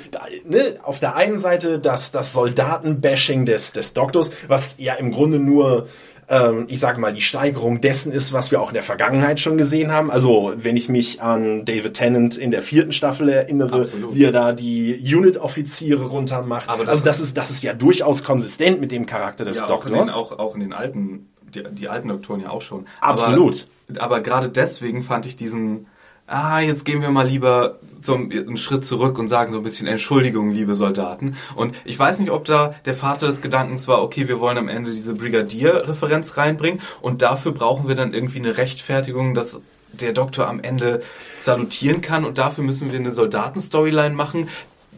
[0.46, 5.40] ne, auf der einen Seite das, das Soldatenbashing des, des Doktors, was ja im Grunde
[5.40, 5.88] nur
[6.32, 9.58] ähm, ich sage mal, die Steigerung dessen ist, was wir auch in der Vergangenheit schon
[9.58, 10.10] gesehen haben.
[10.10, 14.16] Also, wenn ich mich an David Tennant in der vierten Staffel erinnere, Absolut.
[14.16, 16.70] wie er da die Unit-Offiziere runtermacht.
[16.70, 19.70] Aber das- also, das ist, das ist ja durchaus konsistent mit dem Charakter des ja,
[19.70, 20.16] auch, in den, Doktors.
[20.16, 22.86] auch, auch in den alten, die, die alten Doktoren ja auch schon.
[23.02, 23.68] Absolut.
[23.90, 25.88] Aber, aber gerade deswegen fand ich diesen,
[26.32, 29.88] ah, jetzt gehen wir mal lieber so einen Schritt zurück und sagen so ein bisschen
[29.88, 31.38] Entschuldigung, liebe Soldaten.
[31.56, 34.68] Und ich weiß nicht, ob da der Vater des Gedankens war, okay, wir wollen am
[34.68, 39.60] Ende diese Brigadier-Referenz reinbringen und dafür brauchen wir dann irgendwie eine Rechtfertigung, dass
[39.94, 41.04] der Doktor am Ende
[41.42, 44.48] salutieren kann und dafür müssen wir eine Soldaten-Storyline machen,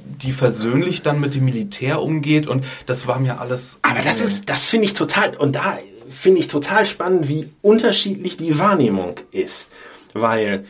[0.05, 3.79] die versöhnlich dann mit dem Militär umgeht und das war mir alles.
[3.81, 5.77] Aber das ist, das finde ich total, und da
[6.09, 9.69] finde ich total spannend, wie unterschiedlich die Wahrnehmung ist.
[10.13, 10.65] Weil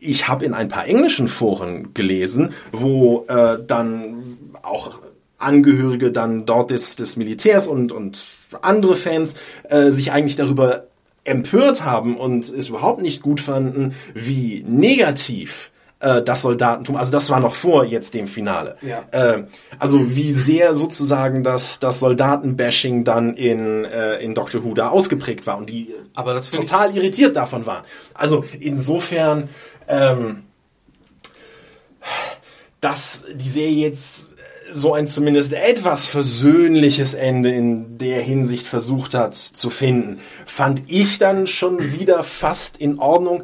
[0.00, 4.22] ich habe in ein paar englischen Foren gelesen, wo äh, dann
[4.62, 4.98] auch
[5.38, 8.24] Angehörige dann dort des, des Militärs und, und
[8.60, 9.34] andere Fans
[9.68, 10.86] äh, sich eigentlich darüber
[11.24, 15.71] empört haben und es überhaupt nicht gut fanden, wie negativ
[16.02, 18.76] äh, das Soldatentum, also das war noch vor jetzt dem Finale.
[18.82, 19.04] Ja.
[19.12, 19.44] Äh,
[19.78, 25.46] also wie sehr sozusagen das, das Soldatenbashing dann in, äh, in Doctor Who da ausgeprägt
[25.46, 27.84] war und die Aber das finde ich- total irritiert davon waren.
[28.14, 29.48] Also insofern,
[29.88, 30.42] ähm,
[32.80, 34.34] dass die Serie jetzt
[34.72, 41.18] so ein zumindest etwas versöhnliches Ende in der Hinsicht versucht hat zu finden, fand ich
[41.18, 43.42] dann schon wieder fast in Ordnung,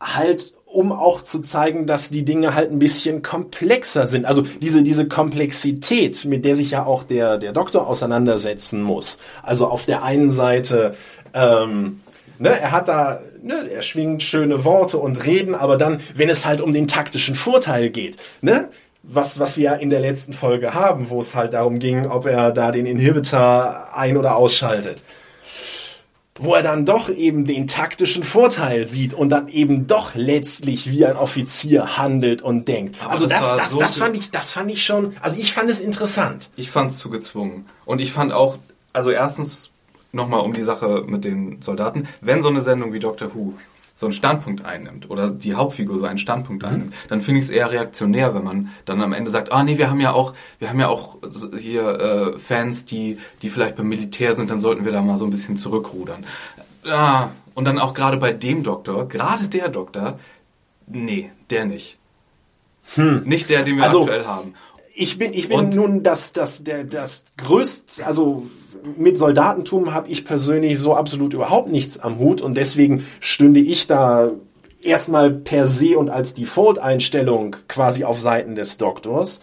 [0.00, 4.24] halt um auch zu zeigen, dass die Dinge halt ein bisschen komplexer sind.
[4.24, 9.18] Also diese, diese Komplexität, mit der sich ja auch der, der Doktor auseinandersetzen muss.
[9.42, 10.94] Also auf der einen Seite,
[11.34, 12.00] ähm,
[12.38, 16.46] ne, er hat da, ne, er schwingt schöne Worte und Reden, aber dann, wenn es
[16.46, 18.68] halt um den taktischen Vorteil geht, ne,
[19.02, 22.26] was, was wir ja in der letzten Folge haben, wo es halt darum ging, ob
[22.26, 25.02] er da den Inhibitor ein- oder ausschaltet
[26.40, 31.04] wo er dann doch eben den taktischen Vorteil sieht und dann eben doch letztlich wie
[31.04, 32.96] ein Offizier handelt und denkt.
[33.02, 35.52] Aber also das das, das, so das fand ich, das fand ich schon, also ich
[35.52, 36.50] fand es interessant.
[36.56, 37.66] Ich fand es zu gezwungen.
[37.84, 38.58] Und ich fand auch,
[38.92, 39.70] also erstens
[40.12, 43.54] nochmal um die Sache mit den Soldaten, wenn so eine Sendung wie Doctor Who
[44.00, 47.50] so einen Standpunkt einnimmt oder die Hauptfigur so einen Standpunkt einnimmt, dann finde ich es
[47.50, 50.70] eher reaktionär, wenn man dann am Ende sagt, ah nee, wir haben ja auch, wir
[50.70, 51.18] haben ja auch
[51.58, 55.26] hier äh, Fans, die, die vielleicht beim Militär sind, dann sollten wir da mal so
[55.26, 56.24] ein bisschen zurückrudern.
[56.82, 60.18] Ja, und dann auch gerade bei dem Doktor, gerade der Doktor,
[60.86, 61.98] Nee, der nicht.
[62.96, 64.54] Nicht der, den wir Also- aktuell haben.
[64.94, 68.46] Ich bin, ich bin Und- nun das, das, der, das größte, also
[68.96, 73.86] mit Soldatentum habe ich persönlich so absolut überhaupt nichts am Hut und deswegen stünde ich
[73.86, 74.30] da
[74.82, 79.40] erstmal per se und als Default-Einstellung quasi auf Seiten des Doktors.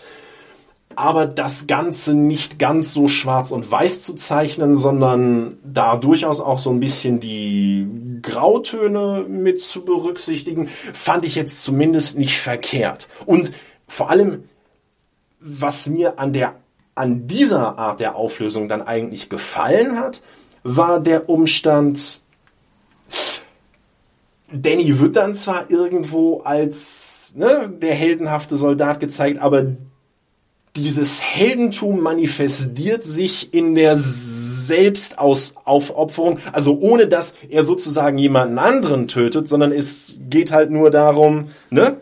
[0.96, 6.58] Aber das Ganze nicht ganz so schwarz und weiß zu zeichnen, sondern da durchaus auch
[6.58, 7.88] so ein bisschen die
[8.24, 13.08] Grautöne mit zu berücksichtigen, fand ich jetzt zumindest nicht verkehrt.
[13.28, 13.52] Und
[13.88, 14.46] vor allem
[15.40, 16.56] was mir an der
[16.98, 20.24] an dieser Art der Auflösung dann eigentlich gefallen hat,
[20.64, 22.22] war der Umstand,
[24.52, 29.68] Danny wird dann zwar irgendwo als ne, der heldenhafte Soldat gezeigt, aber
[30.76, 39.48] dieses Heldentum manifestiert sich in der Selbstaufopferung, also ohne dass er sozusagen jemanden anderen tötet,
[39.48, 41.96] sondern es geht halt nur darum, ne?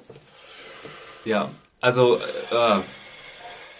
[1.23, 2.17] Ja, also
[2.51, 2.79] äh,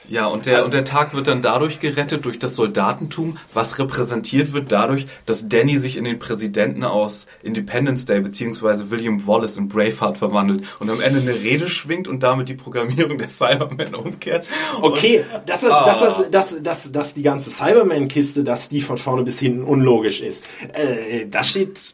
[0.07, 4.53] ja, und der, und der Tag wird dann dadurch gerettet, durch das Soldatentum, was repräsentiert
[4.53, 9.67] wird dadurch, dass Danny sich in den Präsidenten aus Independence Day beziehungsweise William Wallace in
[9.67, 14.45] Braveheart verwandelt und am Ende eine Rede schwingt und damit die Programmierung der Cybermen umkehrt.
[14.81, 15.85] Okay, Und, das ist, Ah.
[15.85, 20.21] das ist, dass, dass, dass die ganze Cyberman-Kiste, dass die von vorne bis hinten unlogisch
[20.21, 20.43] ist.
[20.73, 21.93] Äh, das steht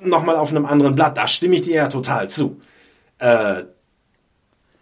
[0.00, 1.16] nochmal auf einem anderen Blatt.
[1.16, 2.60] Da stimme ich dir ja total zu.
[3.18, 3.62] Äh,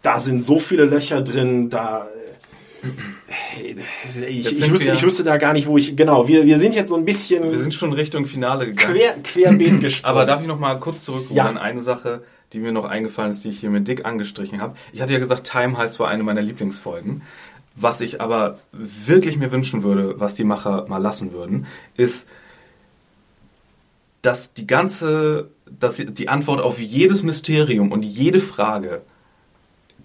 [0.01, 2.07] da sind so viele Löcher drin, da.
[4.27, 5.95] Ich, ich, wir- ich wüsste da gar nicht, wo ich.
[5.95, 8.95] Genau, wir, wir sind jetzt so ein bisschen wir sind schon Richtung Finale gegangen.
[8.95, 10.05] quer, querbeet gesprungen.
[10.09, 11.45] Aber darf ich noch mal kurz zurückrudern Ja.
[11.49, 14.75] an eine Sache, die mir noch eingefallen ist, die ich hier mit Dick angestrichen habe.
[14.93, 17.21] Ich hatte ja gesagt, Time Heist war eine meiner Lieblingsfolgen.
[17.75, 22.27] Was ich aber wirklich mir wünschen würde, was die Macher mal lassen würden, ist,
[24.21, 29.01] dass die ganze, dass die Antwort auf jedes Mysterium und jede Frage,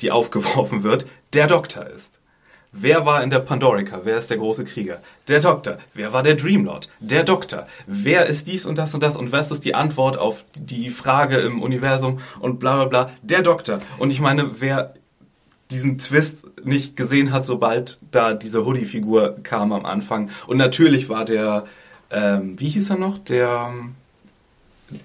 [0.01, 2.21] die aufgeworfen wird, der Doktor ist.
[2.79, 4.03] Wer war in der Pandorica?
[4.05, 5.01] Wer ist der große Krieger?
[5.29, 5.79] Der Doktor.
[5.95, 6.91] Wer war der Dreamlord?
[7.01, 7.67] Der Doktor.
[7.87, 9.17] Wer ist dies und das und das?
[9.17, 13.11] Und was ist die Antwort auf die Frage im Universum und bla bla bla?
[13.23, 13.79] Der Doktor.
[13.99, 14.93] Und ich meine, wer
[15.71, 20.31] diesen Twist nicht gesehen hat, sobald da diese Hoodie-Figur kam am Anfang.
[20.47, 21.65] Und natürlich war der,
[22.11, 23.19] ähm, wie hieß er noch?
[23.19, 23.73] Der,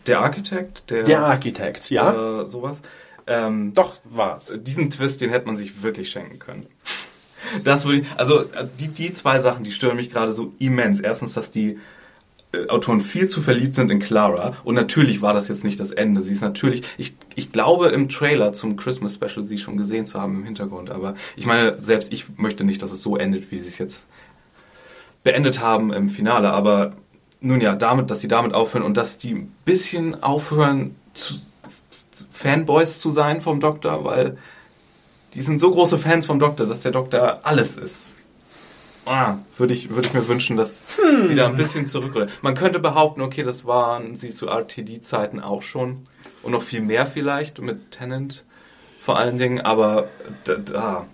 [0.08, 0.90] der Architekt?
[0.90, 2.42] Der, der Architekt, ja?
[2.42, 2.82] Äh, sowas.
[3.28, 4.58] Ähm, Doch, war's.
[4.60, 6.68] diesen Twist, den hätte man sich wirklich schenken können.
[7.64, 8.46] Das würde ich, also
[8.80, 11.00] die, die zwei Sachen, die stören mich gerade so immens.
[11.00, 11.80] Erstens, dass die
[12.54, 14.54] äh, Autoren viel zu verliebt sind in Clara.
[14.64, 16.22] Und natürlich war das jetzt nicht das Ende.
[16.22, 20.22] Sie ist natürlich, ich, ich glaube im Trailer zum Christmas Special sie schon gesehen zu
[20.22, 20.90] haben im Hintergrund.
[20.90, 24.08] Aber ich meine, selbst ich möchte nicht, dass es so endet, wie sie es jetzt
[25.24, 26.52] beendet haben im Finale.
[26.52, 26.96] Aber
[27.40, 31.36] nun ja, damit, dass sie damit aufhören und dass die ein bisschen aufhören, zu,
[32.32, 34.38] Fanboys zu sein vom Doktor, weil
[35.34, 38.08] die sind so große Fans vom Doktor, dass der Doktor alles ist.
[39.06, 40.86] Ah, würde ich, würde ich mir wünschen, dass
[41.28, 42.28] sie da ein bisschen zurück.
[42.44, 46.02] Man könnte behaupten, okay, das waren sie zu RTD-Zeiten auch schon.
[46.44, 48.44] Und noch viel mehr vielleicht mit Tennant
[49.00, 50.08] vor allen Dingen, aber
[50.44, 51.08] da, da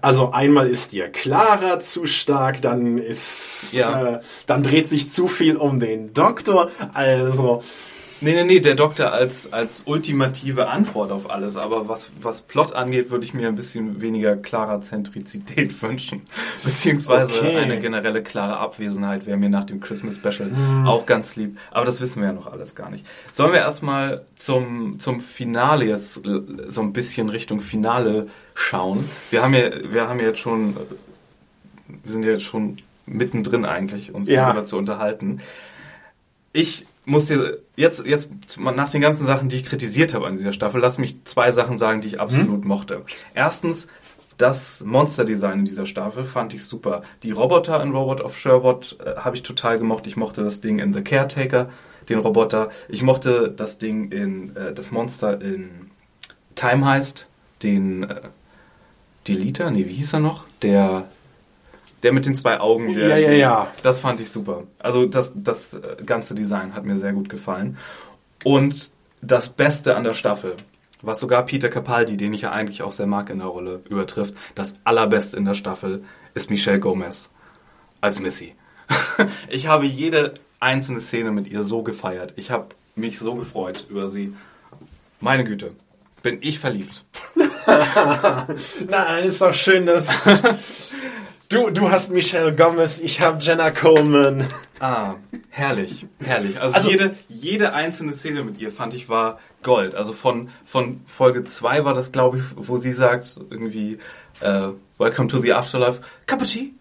[0.00, 4.16] Also einmal ist dir Clara zu stark, dann ist, Ja.
[4.16, 6.70] äh, dann dreht sich zu viel um den Doktor.
[6.94, 7.62] Also
[8.22, 11.56] Nee, nee, nee, der Doktor als, als ultimative Antwort auf alles.
[11.56, 16.22] Aber was, was Plot angeht, würde ich mir ein bisschen weniger klarer Zentrizität wünschen.
[16.62, 17.56] Beziehungsweise Okay.
[17.56, 20.50] eine generelle klare Abwesenheit wäre mir nach dem Christmas Special
[20.86, 21.58] auch ganz lieb.
[21.72, 23.04] Aber das wissen wir ja noch alles gar nicht.
[23.32, 26.22] Sollen wir erstmal zum, zum Finale jetzt
[26.68, 29.10] so ein bisschen Richtung Finale schauen?
[29.30, 30.76] Wir haben ja, wir haben ja jetzt schon,
[31.88, 34.46] wir sind ja jetzt schon mittendrin eigentlich, uns Ja.
[34.46, 35.40] darüber zu unterhalten.
[36.52, 40.52] Ich muss dir jetzt, jetzt nach den ganzen Sachen, die ich kritisiert habe an dieser
[40.52, 43.02] Staffel, lass mich zwei Sachen sagen, die ich absolut mochte.
[43.34, 43.86] Erstens,
[44.38, 47.02] das Monster-Design in dieser Staffel fand ich super.
[47.22, 50.06] Die Roboter in Robot of Sherbot äh, habe ich total gemocht.
[50.06, 51.70] Ich mochte das Ding in The Caretaker,
[52.08, 52.70] den Roboter.
[52.88, 55.90] Ich mochte das Ding in, äh, das Monster in
[56.54, 57.28] Time Heist,
[57.62, 58.20] den äh,
[59.28, 60.44] Deleter, nee, wie hieß er noch?
[60.62, 61.06] Der
[62.02, 62.94] der mit den zwei Augen.
[62.94, 63.68] Der, Ja, ja, ja.
[63.82, 64.64] Das fand ich super.
[64.78, 67.78] Also das, das äh, ganze Design hat mir sehr gut gefallen.
[68.44, 70.56] Und das Beste an der Staffel,
[71.00, 74.34] was sogar Peter Capaldi, den ich ja eigentlich auch sehr mag in der Rolle, übertrifft,
[74.54, 77.30] das Allerbeste in der Staffel ist Michelle Gomez
[78.00, 78.54] als Missy.
[79.48, 82.34] ich habe jede einzelne Szene mit ihr so gefeiert.
[82.36, 84.34] Ich habe mich so gefreut über sie.
[85.20, 85.72] Meine Güte,
[86.22, 87.04] bin ich verliebt.
[88.88, 90.28] Nein, ist doch schön, dass
[91.52, 94.46] Du, du hast Michelle Gomez, ich habe Jenna Coleman.
[94.80, 95.16] Ah,
[95.50, 96.58] herrlich, herrlich.
[96.58, 99.94] Also, Also- jede, jede einzelne Szene mit ihr fand ich war Gold.
[99.94, 103.98] Also von, von Folge 2 war das, glaube ich, wo sie sagt, irgendwie,
[104.40, 106.72] äh, Welcome to the Afterlife, Cup of Tea?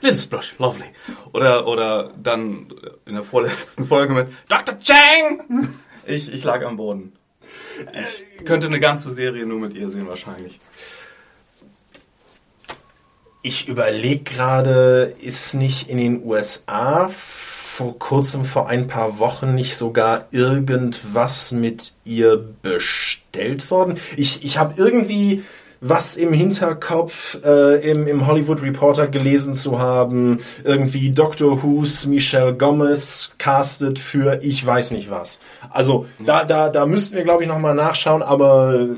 [0.00, 0.86] Little Splash, lovely.
[1.32, 2.66] Oder, oder dann
[3.06, 4.78] in der vorletzten Folge mit Dr.
[4.80, 5.68] Chang!
[6.06, 7.12] Ich, ich lag am Boden.
[8.38, 10.58] Ich könnte eine ganze Serie nur mit ihr sehen, wahrscheinlich.
[13.46, 19.76] Ich überlege gerade, ist nicht in den USA vor kurzem, vor ein paar Wochen nicht
[19.76, 24.00] sogar irgendwas mit ihr bestellt worden?
[24.16, 25.44] Ich, ich habe irgendwie
[25.80, 30.40] was im Hinterkopf äh, im, im Hollywood Reporter gelesen zu haben.
[30.64, 35.38] Irgendwie Doctor Who's Michelle Gomez castet für ich weiß nicht was.
[35.70, 38.88] Also da, da, da müssten wir, glaube ich, nochmal nachschauen, aber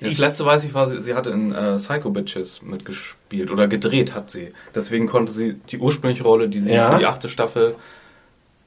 [0.00, 3.68] Das Ich- letzte weiß ich war, sie, sie hatte in äh, Psycho Bitches mitgespielt oder
[3.68, 4.52] gedreht hat sie.
[4.74, 6.92] Deswegen konnte sie die ursprüngliche Rolle, die sie Ja.
[6.92, 7.76] für die achte Staffel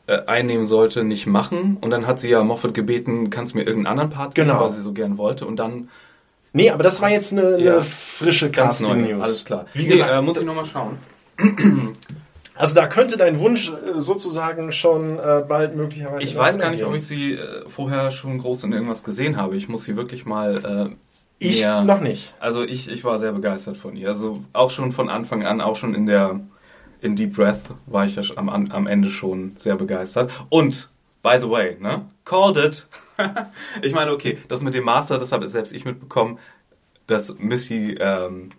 [0.06, 1.78] äh, einnehmen sollte, nicht machen.
[1.82, 4.62] Und dann hat sie ja Moffat gebeten, kannst du mir irgendeinen anderen Part geben, Genau.
[4.66, 5.46] weil sie so gern wollte.
[5.46, 5.90] Und dann
[6.56, 7.74] Nee, aber das war jetzt eine, Ja.
[7.74, 8.90] eine frische ganz neu.
[8.90, 9.24] Casting-News.
[9.24, 9.66] Alles klar.
[9.74, 10.98] Wie nee, gesagt, äh, muss ich nochmal schauen.
[12.56, 16.24] also da könnte dein Wunsch äh, sozusagen schon äh, bald möglicherweise...
[16.24, 19.56] Ich weiß gar nicht, ob ich sie äh, vorher schon groß in irgendwas gesehen habe.
[19.56, 20.92] Ich muss sie wirklich mal.
[21.40, 22.34] Ich näher- noch nicht.
[22.40, 24.10] Also ich, ich war sehr begeistert von ihr.
[24.10, 26.40] Also auch schon von Anfang an, auch schon in der
[27.02, 30.32] in Deep Breath war ich ja am, am Ende schon sehr begeistert.
[30.50, 30.90] Und
[31.22, 32.06] by the way, ne?
[32.24, 32.88] Called it.
[33.82, 36.40] ich meine, okay, das mit dem Master, das habe selbst ich mitbekommen,
[37.08, 38.52] dass Missy ähm,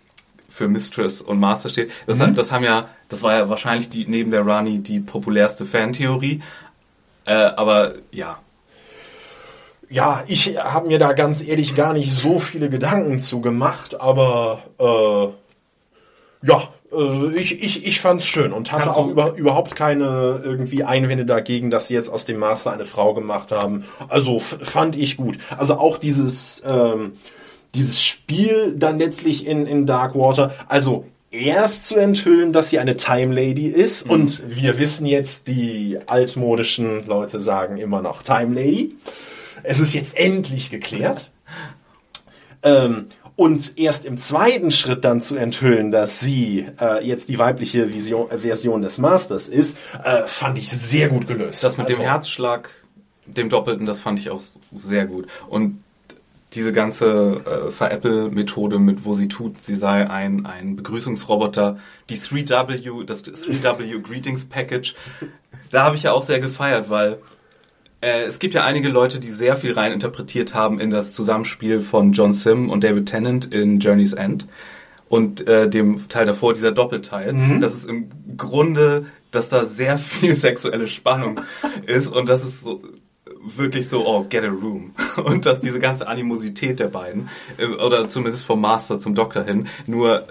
[0.51, 1.91] für Mistress und Master steht.
[2.07, 2.35] Das, Mhm.
[2.35, 6.43] das haben ja, das war ja wahrscheinlich die neben der Rani die populärste Fantheorie.
[7.25, 8.39] Äh, aber ja,
[9.95, 14.65] Ja, ich habe mir da ganz ehrlich gar nicht so viele Gedanken zu gemacht, aber
[14.81, 20.43] äh, ja, äh, ich, ich, ich fand's schön und hatte Kannst auch über, überhaupt keine
[20.43, 23.85] irgendwie Einwände dagegen, dass sie jetzt aus dem Master eine Frau gemacht haben.
[24.09, 25.39] Also fand ich gut.
[25.57, 27.13] Also auch dieses ähm,
[27.77, 33.33] dieses Spiel dann letztlich in, in Darkwater, also erst zu enthüllen, dass sie eine Time
[33.33, 38.97] Lady ist und wir wissen jetzt, die altmodischen Leute sagen immer noch Time Lady.
[39.65, 41.31] Es ist jetzt endlich geklärt.
[42.63, 47.93] Ähm, und erst im zweiten Schritt dann zu enthüllen, dass sie äh, jetzt die weibliche
[47.93, 51.65] Vision, äh, Version des Masters ist, äh, fand ich sehr gut gelöst.
[51.65, 52.71] Das mit dem Also, Herzschlag,
[53.27, 54.41] dem Doppelten, das fand ich auch
[54.73, 55.27] sehr gut.
[55.49, 55.83] Und
[56.53, 63.05] diese ganze äh, Veräpple-Methode, mit wo sie tut, sie sei ein, ein Begrüßungsroboter, die 3W,
[63.05, 64.95] das 3W Greetings Package,
[65.71, 67.19] da habe ich ja auch sehr gefeiert, weil
[68.05, 71.81] äh, es gibt ja einige Leute, die sehr viel rein interpretiert haben in das Zusammenspiel
[71.81, 74.47] von John Sim und David Tennant in Journey's End
[75.09, 77.35] und äh, dem Teil davor, dieser Doppelteil.
[77.61, 81.41] Das ist im Grunde, dass da sehr viel sexuelle Spannung
[81.87, 82.83] ist und das ist so
[83.47, 84.95] wirklich so, oh, get a room.
[85.23, 89.69] Und dass diese ganze Animosität der beiden, äh, oder zumindest vom Master zum Doktor hin,
[89.87, 90.25] nur äh,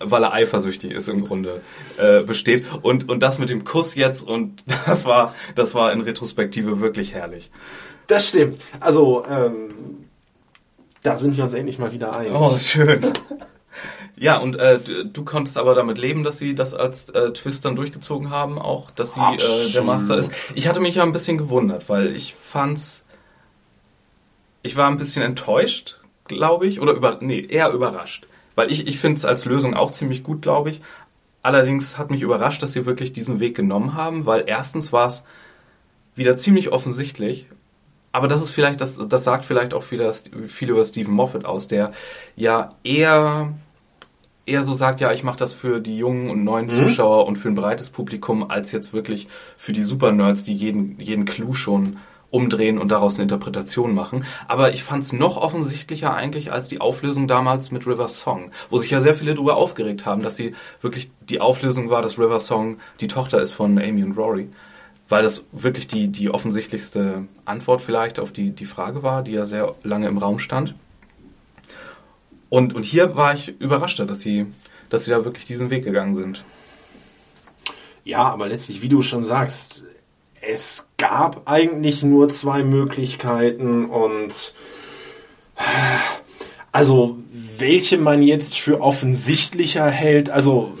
[0.00, 1.60] weil er eifersüchtig ist im Grunde,
[1.98, 2.66] äh, besteht.
[2.82, 7.14] Und, und das mit dem Kuss jetzt, und das war, das war in Retrospektive wirklich
[7.14, 7.50] herrlich.
[8.06, 8.60] Das stimmt.
[8.80, 10.08] Also, ähm,
[11.02, 12.32] da sind wir uns endlich mal wieder einig.
[12.34, 13.00] Oh, schön.
[14.16, 17.64] Ja, und äh, du, du konntest aber damit leben, dass sie das als äh, Twist
[17.64, 19.82] dann durchgezogen haben, auch, dass sie äh, der.
[19.82, 20.30] Master ist.
[20.54, 23.02] Ich hatte mich ja ein bisschen gewundert, weil ich fand's,
[24.62, 28.26] ich war ein bisschen enttäuscht, glaube ich, oder über, nee, eher überrascht.
[28.54, 30.80] Weil ich, ich finde es als Lösung auch ziemlich gut, glaube ich.
[31.42, 35.22] Allerdings hat mich überrascht, dass sie wirklich diesen Weg genommen haben, weil erstens war es
[36.14, 37.46] wieder ziemlich offensichtlich,
[38.12, 40.12] aber das ist vielleicht, das, das sagt vielleicht auch viel,
[40.46, 41.92] viel über Stephen Moffat aus, der
[42.34, 43.54] ja eher,
[44.46, 47.48] eher so sagt, ja, ich mache das für die jungen und neuen Zuschauer und für
[47.48, 51.98] ein breites Publikum, als jetzt wirklich für die Super-Nerds, die jeden, jeden Clou schon
[52.30, 54.24] umdrehen und daraus eine Interpretation machen.
[54.46, 58.78] Aber ich fand es noch offensichtlicher eigentlich als die Auflösung damals mit River Song, wo
[58.78, 62.40] sich ja sehr viele darüber aufgeregt haben, dass sie wirklich die Auflösung war, dass River
[62.40, 64.48] Song die Tochter ist von Amy und Rory.
[65.08, 69.44] Weil das wirklich die, die offensichtlichste Antwort vielleicht auf die, die Frage war, die ja
[69.44, 70.76] sehr lange im Raum stand.
[72.48, 74.46] Und, und hier war ich überraschter, dass sie,
[74.88, 76.44] dass sie da wirklich diesen Weg gegangen sind.
[78.04, 79.82] Ja, aber letztlich, wie du schon sagst,
[80.40, 84.54] es gab eigentlich nur zwei Möglichkeiten und
[86.72, 90.72] also welche man jetzt für offensichtlicher hält, also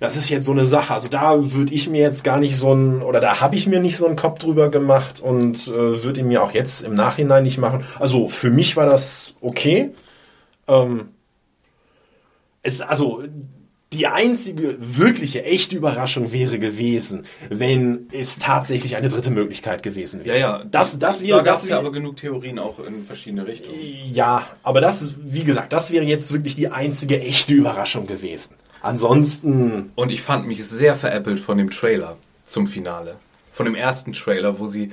[0.00, 0.94] das ist jetzt so eine Sache.
[0.94, 3.80] Also da würde ich mir jetzt gar nicht so ein, oder da habe ich mir
[3.80, 7.44] nicht so einen Kopf drüber gemacht und äh, würde ihn mir auch jetzt im Nachhinein
[7.44, 7.84] nicht machen.
[7.98, 9.90] Also für mich war das okay.
[10.68, 11.10] Ähm,
[12.62, 13.22] es, also
[13.92, 20.38] die einzige wirkliche, echte Überraschung wäre gewesen, wenn es tatsächlich eine dritte Möglichkeit gewesen wäre.
[20.38, 20.64] Ja, ja.
[20.64, 23.76] Das, das da wäre, gab das es ja aber genug Theorien auch in verschiedene Richtungen.
[24.12, 28.54] ja, aber das, wie gesagt, das wäre jetzt wirklich die einzige echte Überraschung gewesen.
[28.80, 33.16] Ansonsten, Und ich fand mich sehr veräppelt von dem Trailer zum Finale.
[33.50, 34.92] Von dem ersten Trailer, wo sie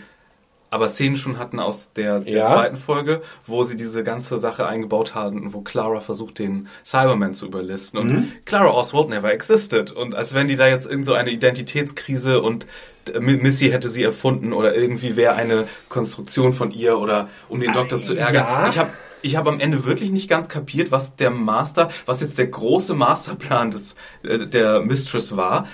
[0.70, 2.46] aber Szenen schon hatten aus der, der Ja.
[2.46, 7.46] zweiten Folge, wo sie diese ganze Sache eingebaut haben, wo Clara versucht, den Cyberman zu
[7.46, 8.00] überlisten.
[8.00, 8.32] Und Mhm.
[8.46, 9.92] Clara Oswald never existed.
[9.92, 12.68] Und als wenn die da jetzt irgend so eine Identitätskrise und
[13.14, 17.72] äh, Missy hätte sie erfunden oder irgendwie wäre eine Konstruktion von ihr oder um den
[17.74, 18.46] Doktor zu ärgern.
[18.46, 18.70] ja.
[18.70, 18.92] Ich habe
[19.24, 22.94] ich habe am Ende wirklich nicht ganz kapiert, was der Master, was jetzt der große
[22.94, 25.68] Masterplan des, äh, der Mistress war,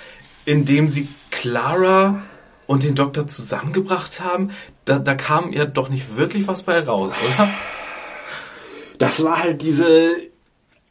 [0.46, 2.22] indem sie Clara
[2.66, 4.50] und den Doktor zusammengebracht haben.
[4.84, 7.48] Da, da kam ja doch nicht wirklich was bei raus, oder?
[8.98, 10.10] das war halt diese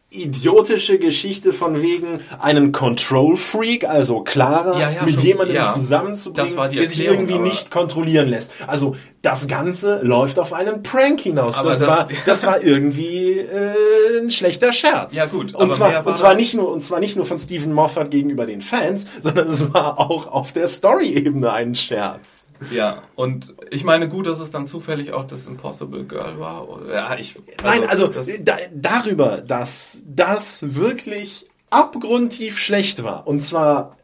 [0.09, 5.23] idiotische Geschichte von wegen einen Control Freak, also Clara Ja, ja, mit schon.
[5.23, 5.73] jemandem Ja.
[5.73, 8.51] zusammenzubringen, der sich irgendwie nicht kontrollieren lässt.
[8.67, 11.55] Also das Ganze läuft auf einen Prank hinaus.
[11.55, 15.15] Das, das- war, das war irgendwie äh, ein schlechter Scherz.
[15.15, 17.73] Ja, gut, Und zwar, war und zwar nicht nur und zwar nicht nur von Stephen
[17.73, 22.43] Moffat gegenüber den Fans, sondern es war auch auf der Story-Ebene ein Scherz.
[22.71, 26.67] Ja, und ich meine, gut, dass es dann zufällig auch das Impossible Girl war.
[26.93, 33.25] Ja, ich, Nein, also das- da, darüber, dass das wirklich abgrundtief schlecht war.
[33.25, 33.95] Und zwar,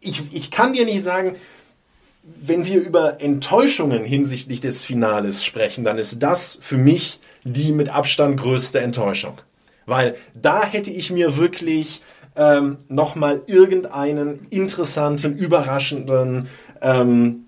[0.00, 1.36] ich, ich kann dir nicht sagen,
[2.24, 7.90] wenn wir über Enttäuschungen hinsichtlich des Finales sprechen, dann ist das für mich die mit
[7.90, 9.38] Abstand größte Enttäuschung.
[9.86, 12.02] Weil da hätte ich mir wirklich
[12.36, 16.48] ähm, nochmal irgendeinen interessanten, überraschenden
[16.80, 17.44] ähm,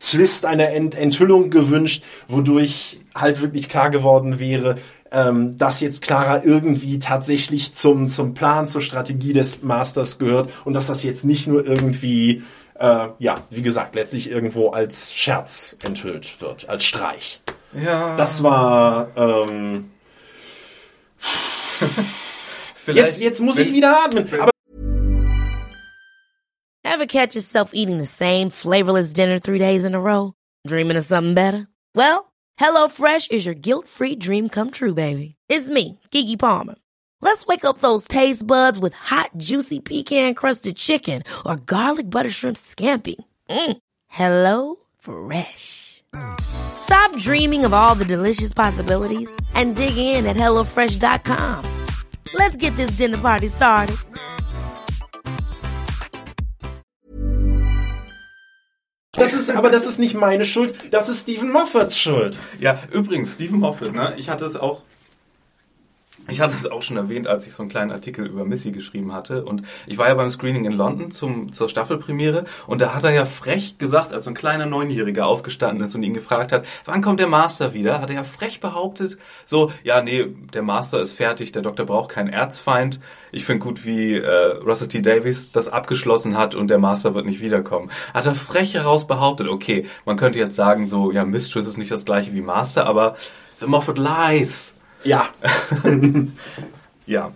[0.00, 4.76] Twist, eine Ent Enthüllung gewünscht, wodurch halt wirklich klar geworden wäre,
[5.12, 10.74] ähm, dass jetzt Clara irgendwie tatsächlich zum, zum Plan, zur Strategie des Masters gehört und
[10.74, 12.42] dass das jetzt nicht nur irgendwie,
[12.82, 17.40] äh, ja, wie gesagt, letztlich irgendwo als Scherz enthüllt wird, als Streich.
[17.72, 19.90] ja, Das war, ähm,
[22.86, 24.28] jetzt, jetzt muss ich wieder atmen.
[24.40, 24.50] Aber
[26.84, 30.34] Ever catch yourself eating the same flavorless dinner three days in a row?
[30.66, 31.68] Dreaming of something better?
[31.94, 35.36] Well, HelloFresh is your guilt-free dream come true, baby.
[35.48, 36.74] It's me, Kiki Palmer.
[37.22, 42.56] Let's wake up those taste buds with hot, juicy pecan-crusted chicken or garlic butter shrimp
[42.56, 43.14] scampi.
[43.48, 43.76] Mm.
[44.08, 46.02] Hello Fresh.
[46.40, 51.64] Stop dreaming of all the delicious possibilities and dig in at HelloFresh.com.
[52.34, 53.96] Let's get this dinner party started.
[59.12, 62.36] das ist, aber das ist nicht meine Schuld, das ist Stephen Moffats Schuld.
[62.58, 64.14] Ja, übrigens, Stephen Moffat, ne?
[64.16, 64.82] Ich hatte es auch.
[66.28, 69.12] Ich hatte es auch schon erwähnt, als ich so einen kleinen Artikel über Missy geschrieben
[69.12, 69.44] hatte.
[69.44, 72.44] Und ich war ja beim Screening in London zum, zur Staffelpremiere.
[72.66, 76.04] Und da hat er ja frech gesagt, als so ein kleiner Neunjähriger aufgestanden ist und
[76.04, 78.00] ihn gefragt hat, wann kommt der Master wieder?
[78.00, 82.10] Hat er ja frech behauptet, so, ja, nee, der Master ist fertig, der Doktor braucht
[82.10, 83.00] keinen Erzfeind.
[83.32, 84.28] Ich finde gut, wie äh,
[84.64, 85.02] Russell T.
[85.02, 87.90] Davies das abgeschlossen hat und der Master wird nicht wiederkommen.
[88.14, 91.90] Hat er frech heraus behauptet, okay, man könnte jetzt sagen, so, ja, Mistress ist nicht
[91.90, 93.16] das gleiche wie Master, aber
[93.58, 94.74] The Moffat lies.
[95.04, 95.28] Ja.
[97.04, 97.32] Ja.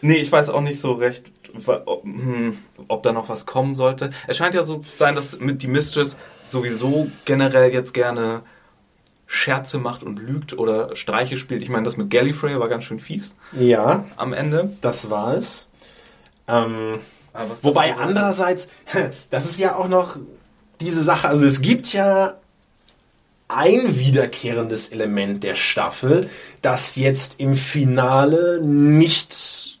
[0.00, 1.24] Nee, ich weiß auch nicht so recht,
[1.66, 2.58] ob, hm,
[2.88, 4.10] ob da noch was kommen sollte.
[4.26, 8.42] Es scheint ja so zu sein, dass mit die Mistress sowieso generell jetzt gerne
[9.26, 11.62] Scherze macht und lügt oder Streiche spielt.
[11.62, 14.76] Ich meine, das mit Gallifrey war ganz schön fies Ja, am Ende.
[14.80, 15.68] das war es.
[16.48, 16.98] Ähm,
[17.62, 18.68] wobei andererseits,
[19.30, 20.16] das ist ja auch noch
[20.80, 22.34] diese Sache, also es gibt ja
[23.48, 26.28] ein wiederkehrendes Element der Staffel,
[26.62, 29.78] das jetzt im Finale nicht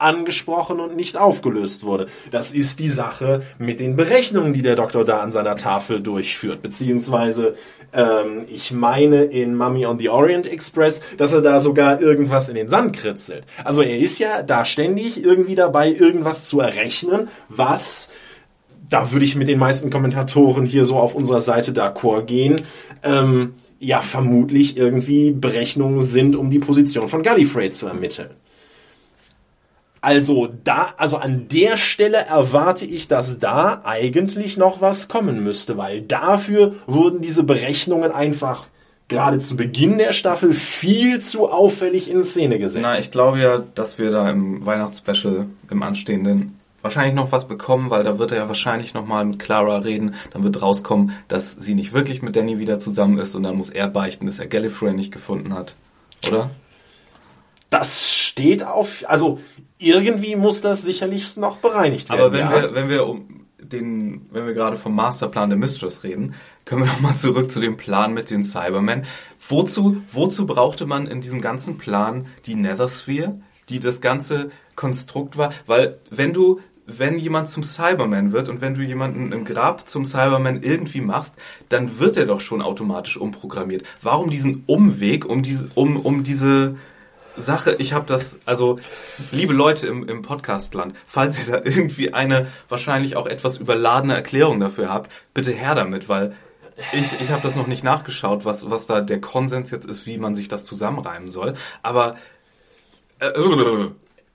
[0.00, 2.06] angesprochen und nicht aufgelöst wurde.
[2.30, 6.62] Das ist die Sache mit den Berechnungen, die der Doktor da an seiner Tafel durchführt.
[6.62, 7.54] Beziehungsweise,
[7.92, 12.54] ähm, ich meine in Mummy on the Orient Express, dass er da sogar irgendwas in
[12.54, 13.44] den Sand kritzelt.
[13.62, 18.08] Also er ist ja da ständig irgendwie dabei, irgendwas zu errechnen, was
[18.90, 22.60] da würde ich mit den meisten Kommentatoren hier so auf unserer Seite d'accord gehen,
[23.02, 28.30] ähm, ja, vermutlich irgendwie Berechnungen sind, um die Position von Gallifrey zu ermitteln.
[30.02, 35.76] Also da, also an der Stelle erwarte ich, dass da eigentlich noch was kommen müsste,
[35.76, 38.68] weil dafür wurden diese Berechnungen einfach
[39.08, 42.82] gerade zu Beginn der Staffel viel zu auffällig in Szene gesetzt.
[42.82, 47.90] Na, ich glaube ja, dass wir da im Weihnachtsspecial, im anstehenden, wahrscheinlich noch was bekommen,
[47.90, 50.14] weil da wird er ja wahrscheinlich nochmal mit Clara reden.
[50.32, 53.70] Dann wird rauskommen, dass sie nicht wirklich mit Danny wieder zusammen ist und dann muss
[53.70, 55.74] er beichten, dass er Gallifrey nicht gefunden hat.
[56.28, 56.50] Oder?
[57.70, 59.38] Das steht auf, also
[59.78, 62.20] irgendwie muss das sicherlich noch bereinigt werden.
[62.20, 62.52] Aber wenn ja.
[62.52, 66.88] wir, wenn wir um den, wenn wir gerade vom Masterplan der Mistress reden, können wir
[66.88, 69.04] noch mal zurück zu dem Plan mit den Cybermen.
[69.48, 75.52] Wozu, wozu brauchte man in diesem ganzen Plan die Nethersphere, die das ganze Konstrukt war?
[75.66, 76.60] Weil wenn du
[76.98, 81.34] wenn jemand zum Cyberman wird und wenn du jemanden im Grab zum Cyberman irgendwie machst,
[81.68, 83.84] dann wird er doch schon automatisch umprogrammiert.
[84.02, 86.76] Warum diesen Umweg um diese, um, um diese
[87.36, 88.78] Sache, ich habe das, also
[89.30, 94.60] liebe Leute im, im Podcastland, falls ihr da irgendwie eine wahrscheinlich auch etwas überladene Erklärung
[94.60, 96.34] dafür habt, bitte her damit, weil
[96.92, 100.18] ich, ich habe das noch nicht nachgeschaut, was, was da der Konsens jetzt ist, wie
[100.18, 101.54] man sich das zusammenreimen soll.
[101.82, 102.16] Aber
[103.18, 103.30] äh,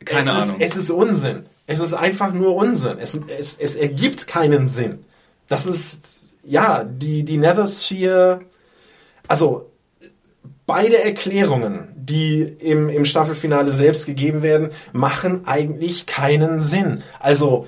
[0.04, 0.60] keine es Ahnung.
[0.60, 1.46] Ist, es ist Unsinn.
[1.68, 2.98] Es ist einfach nur Unsinn.
[3.00, 5.04] Es, es, es ergibt keinen Sinn.
[5.48, 8.40] Das ist, ja, die, die Nethersphere,
[9.28, 9.72] also
[10.66, 17.04] beide Erklärungen, die im, im Staffelfinale selbst gegeben werden, machen eigentlich keinen Sinn.
[17.20, 17.68] Also,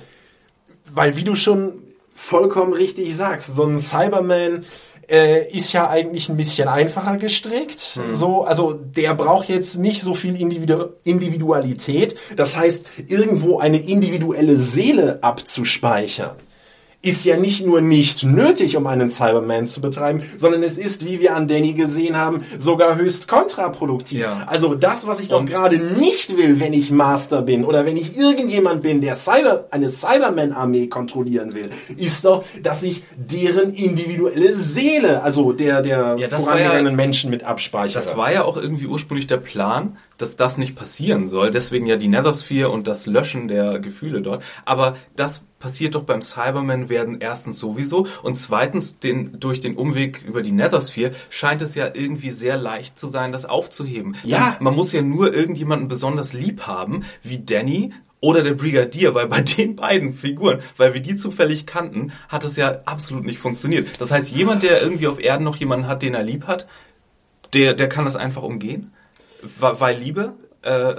[0.90, 1.82] weil wie du schon
[2.14, 4.64] vollkommen richtig sagst, so ein Cyberman
[5.08, 7.80] äh, ist ja eigentlich ein bisschen einfacher gestrickt.
[7.94, 8.12] Hm.
[8.12, 12.16] So, also der braucht jetzt nicht so viel Individu Individualität.
[12.36, 16.36] Das heißt, irgendwo eine individuelle Seele abzuspeichern
[17.00, 21.20] ist ja nicht nur nicht nötig, um einen Cyberman zu betreiben, sondern es ist, wie
[21.20, 24.18] wir an Danny gesehen haben, sogar höchst kontraproduktiv.
[24.18, 24.42] Ja.
[24.46, 28.16] Also das, was ich doch gerade nicht will, wenn ich Master bin oder wenn ich
[28.16, 35.22] irgendjemand bin, der Cyber, eine Cyberman-Armee kontrollieren will, ist doch, dass ich deren individuelle Seele,
[35.22, 37.94] also der, der Ja, vorangegangenen ja- Menschen mit abspeichere.
[37.94, 41.50] Das war ja auch irgendwie ursprünglich der Plan, dass das nicht passieren soll.
[41.50, 44.44] Deswegen ja die Nethersphere und das Löschen der Gefühle dort.
[44.64, 50.22] Aber das passiert doch beim Cyberman werden erstens sowieso und zweitens den, durch den Umweg
[50.24, 54.16] über die Nethersphere scheint es ja irgendwie sehr leicht zu sein, das aufzuheben.
[54.24, 54.56] Ja.
[54.60, 59.40] Man muss ja nur irgendjemanden besonders lieb haben, wie Danny oder der Brigadier, weil bei
[59.40, 63.88] den beiden Figuren, weil wir die zufällig kannten, hat es ja absolut nicht funktioniert.
[64.00, 66.66] Das heißt, jemand, der irgendwie auf Erden noch jemanden hat, den er lieb hat,
[67.52, 68.92] der, der kann das einfach umgehen?
[69.42, 70.34] Weil Liebe?
[70.62, 70.94] Äh,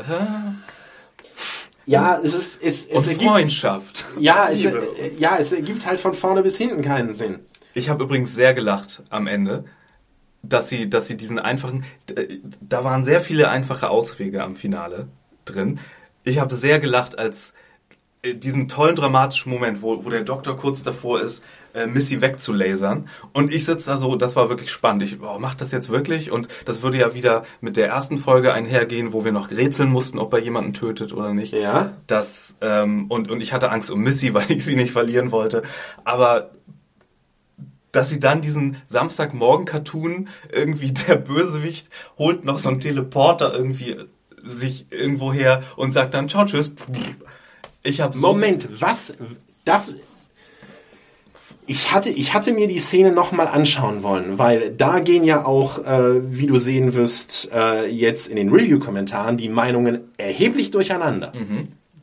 [1.85, 4.05] ja, es ist, es, es und ergibt, Freundschaft.
[4.19, 4.73] ja, es, äh,
[5.17, 7.39] ja, es ergibt halt von vorne bis hinten keinen Sinn.
[7.73, 9.65] Ich habe übrigens sehr gelacht am Ende,
[10.41, 11.85] dass sie, dass sie diesen einfachen,
[12.61, 15.07] da waren sehr viele einfache Auswege am Finale
[15.45, 15.79] drin.
[16.23, 17.53] Ich habe sehr gelacht, als äh,
[18.25, 21.41] diesen tollen dramatischen Moment, wo, wo der Doktor kurz davor ist,
[21.73, 23.07] äh, Missy wegzulasern.
[23.31, 25.03] Und ich sitze da so, das war wirklich spannend.
[25.03, 26.31] Ich, oh, macht das jetzt wirklich?
[26.31, 30.19] Und das würde ja wieder mit der ersten Folge einhergehen, wo wir noch rätseln mussten,
[30.19, 31.53] ob er jemanden tötet oder nicht.
[31.53, 31.93] Ja.
[32.07, 35.61] Das, ähm, und, und ich hatte Angst um Missy, weil ich sie nicht verlieren wollte.
[36.03, 36.51] Aber
[37.91, 43.95] dass sie dann diesen Samstagmorgen-Cartoon irgendwie der Bösewicht holt noch so einen Teleporter irgendwie
[44.43, 46.71] sich irgendwo her und sagt dann ciao tschüss.
[47.83, 49.13] Ich habe so Moment, was?
[49.65, 49.97] Das.
[51.65, 55.85] Ich hatte, ich hatte mir die Szene nochmal anschauen wollen, weil da gehen ja auch,
[55.85, 61.31] äh, wie du sehen wirst, äh, jetzt in den Review-Kommentaren die Meinungen erheblich durcheinander.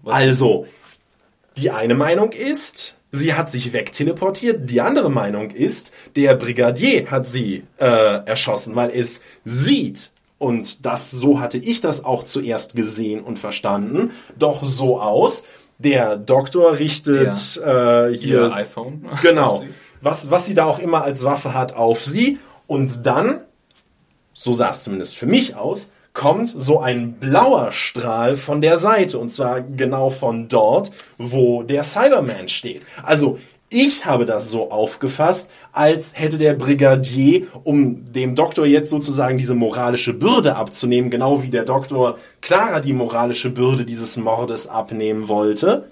[0.05, 0.69] Also,
[1.57, 4.71] die eine Meinung ist, sie hat sich wegteleportiert.
[4.71, 10.13] Die andere Meinung ist, der Brigadier hat sie äh, erschossen, weil es sieht.
[10.39, 15.45] Und das, so hatte ich das auch zuerst gesehen und verstanden, doch so aus.
[15.79, 19.07] Der Doktor richtet äh, ihr hier iPhone.
[19.23, 19.63] Genau.
[20.01, 22.39] Was, was sie da auch immer als Waffe hat auf sie.
[22.67, 23.41] Und dann,
[24.33, 29.19] so sah es zumindest für mich aus, kommt so ein blauer Strahl von der Seite.
[29.19, 32.83] Und zwar genau von dort, wo der Cyberman steht.
[33.03, 33.39] Also,
[33.69, 39.55] ich habe das so aufgefasst, als hätte der Brigadier, um dem Doktor jetzt sozusagen diese
[39.55, 45.89] moralische Bürde abzunehmen, genau wie der Doktor Clara die moralische Bürde dieses Mordes abnehmen wollte,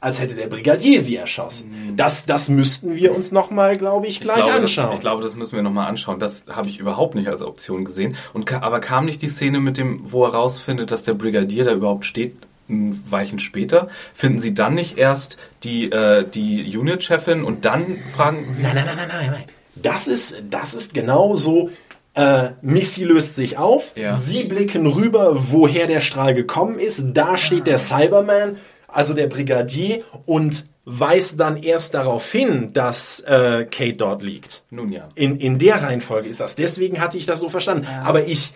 [0.00, 1.94] als hätte der Brigadier sie erschossen.
[1.96, 4.86] Das, das müssten wir uns nochmal, glaube ich, Ich gleich glaube, anschauen.
[4.86, 6.20] Das, ich glaube, das müssen wir nochmal anschauen.
[6.20, 8.16] Das habe ich überhaupt nicht als Option gesehen.
[8.32, 11.72] Und, aber kam nicht die Szene mit dem, wo er rausfindet, dass der Brigadier da
[11.72, 12.36] überhaupt steht,
[12.68, 13.88] Weichen später?
[14.14, 18.62] Finden Sie dann nicht erst die, äh, die Unit-Chefin und dann fragen Sie...
[18.62, 19.44] Nein, nein, nein, nein, nein, nein.
[19.74, 21.70] Das ist, das ist genau so.
[22.14, 23.92] Äh, Missy löst sich auf.
[23.96, 24.12] Ja.
[24.12, 27.04] Sie blicken rüber, woher der Strahl gekommen ist.
[27.14, 28.56] Da steht der Cyberman,
[28.88, 34.62] also der Brigadier, und weist dann erst darauf hin, dass äh, Kate dort liegt.
[34.70, 35.08] Nun ja.
[35.14, 36.56] In, in der Reihenfolge ist das.
[36.56, 37.86] Deswegen hatte ich das so verstanden.
[38.04, 38.52] Aber ich,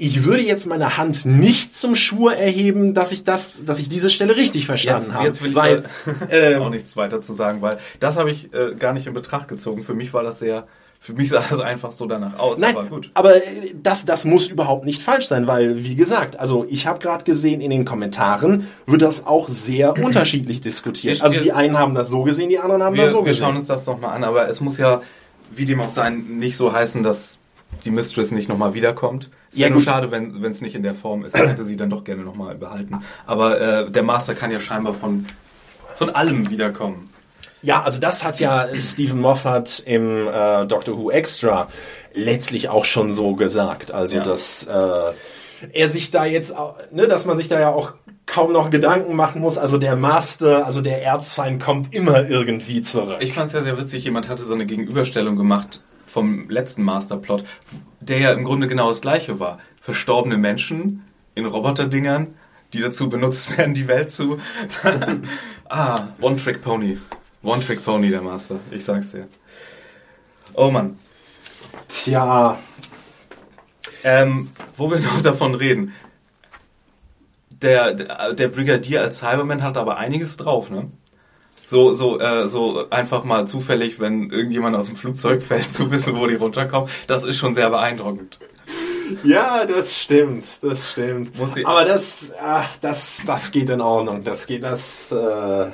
[0.00, 4.10] ich würde jetzt meine Hand nicht zum Schwur erheben, dass ich das, dass ich diese
[4.10, 5.24] Stelle richtig verstanden Jetzt, habe.
[5.26, 5.84] jetzt will ich weil,
[6.30, 9.48] ähm, auch nichts weiter zu sagen, weil das habe ich äh, gar nicht in Betracht
[9.48, 9.82] gezogen.
[9.82, 10.66] Für mich war das sehr
[11.00, 13.10] Für mich sah das einfach so danach aus, Nein, aber gut.
[13.14, 16.98] aber äh, das, das muss überhaupt nicht falsch sein, weil, wie gesagt, also ich habe
[17.00, 21.16] gerade gesehen, in den Kommentaren wird das auch sehr unterschiedlich diskutiert.
[21.18, 23.18] Wir- Also wir- die einen haben das so gesehen, die anderen haben Wir, das so
[23.24, 23.44] wir gesehen.
[23.46, 25.02] schauen uns das nochmal an, aber es muss ja,
[25.52, 27.38] wie dem auch sein, nicht so heißen, dass
[27.84, 29.30] die Mistress nicht nochmal wiederkommt.
[29.52, 29.88] Es Ja, wäre nur gut.
[29.88, 31.34] schade, wenn es nicht in der Form ist.
[31.36, 33.00] Ich hätte sie dann doch gerne nochmal behalten.
[33.26, 35.26] Aber äh, der Master kann ja scheinbar von,
[35.94, 37.10] von allem wiederkommen.
[37.62, 41.68] Ja, also das hat ja Stephen Moffat im äh, Doctor Who Extra
[42.14, 43.90] letztlich auch schon so gesagt.
[43.92, 44.22] Also Ja.
[44.22, 46.54] dass äh, er sich da jetzt,
[46.92, 47.92] ne, dass man sich da ja auch
[48.26, 49.58] kaum noch Gedanken machen muss.
[49.58, 53.16] Also der Master, also der Erzfeind kommt immer irgendwie zurück.
[53.20, 57.44] Ich fand es ja sehr witzig, jemand hatte so eine Gegenüberstellung gemacht vom letzten Masterplot,
[58.00, 59.58] der ja im Grunde genau das gleiche war.
[59.80, 61.04] Verstorbene Menschen
[61.34, 62.34] in Roboterdingern,
[62.72, 64.40] die dazu benutzt werden, die Welt zu...
[65.68, 66.98] ah, One-Trick-Pony.
[67.42, 68.56] One-Trick-Pony, der Master.
[68.70, 69.28] Ich sag's dir.
[70.54, 70.98] Oh Mann.
[71.88, 72.58] Tja,
[74.02, 75.94] Ähm, wo wir noch davon reden.
[77.62, 80.90] Der, der, der Brigadier als Cyberman hat aber einiges drauf, ne?
[81.70, 86.16] So, so, äh, so einfach mal zufällig, wenn irgendjemand aus dem Flugzeug fällt, zu wissen,
[86.16, 86.88] wo die runterkommen.
[87.08, 88.38] Das ist schon sehr beeindruckend.
[89.22, 91.34] Ja, das stimmt, das stimmt.
[91.64, 94.24] Aber das, ach, das, das geht in Ordnung.
[94.24, 95.66] Das geht, das, äh,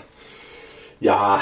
[0.99, 1.41] ja.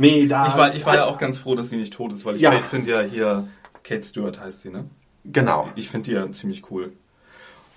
[0.00, 0.48] Nee, da.
[0.48, 2.42] Ich war, ich war ja auch ganz froh, dass sie nicht tot ist, weil ich
[2.42, 2.50] Ja.
[2.68, 3.46] finde ja hier,
[3.84, 4.86] Kate Stewart heißt sie, ne?
[5.24, 5.68] Genau.
[5.76, 6.92] Ich finde die ja ziemlich cool.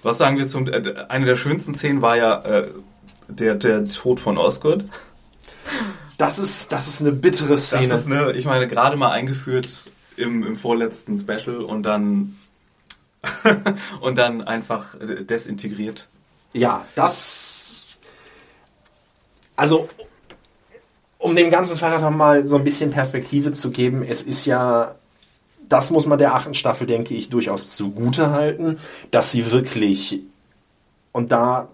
[0.02, 2.68] Was sagen wir zum, äh, eine der schönsten Szenen war ja, äh,
[3.30, 4.84] der, der Tod von Osgood.
[6.18, 7.94] Das ist, das ist eine bittere Das Szene.
[7.94, 9.70] ist ne, ich meine, gerade mal eingeführt
[10.18, 12.36] im, im vorletzten Special und dann
[14.02, 16.08] und dann einfach desintegriert.
[16.54, 17.98] ja, das.
[19.56, 19.90] Also,
[21.18, 24.96] um dem ganzen Fall noch mal so ein bisschen Perspektive zu geben, es ist ja,
[25.68, 28.78] das muss man der achten Staffel, denke ich, durchaus zugute halten,
[29.12, 30.22] dass sie wirklich,
[31.12, 31.68] und da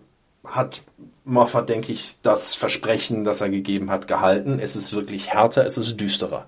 [0.44, 0.82] hat
[1.26, 4.60] Moffat, denke ich, das Versprechen, das er gegeben hat, gehalten.
[4.62, 6.48] Es ist wirklich härter, es ist düsterer.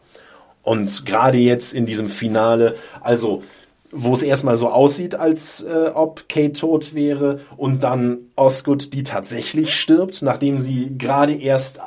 [0.62, 3.44] Und gerade jetzt in diesem Finale, also
[3.92, 9.04] wo es erstmal so aussieht, als äh, ob Kate tot wäre und dann Osgood, die
[9.04, 11.80] tatsächlich stirbt, nachdem sie gerade erst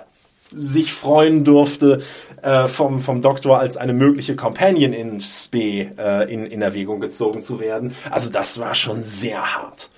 [0.51, 2.03] sich freuen durfte,
[2.43, 7.43] äh, vom, vom Doktor als eine mögliche Companion in Spee äh, in, in Erwägung gezogen
[7.43, 7.95] zu werden.
[8.11, 9.91] Also das war schon sehr hart.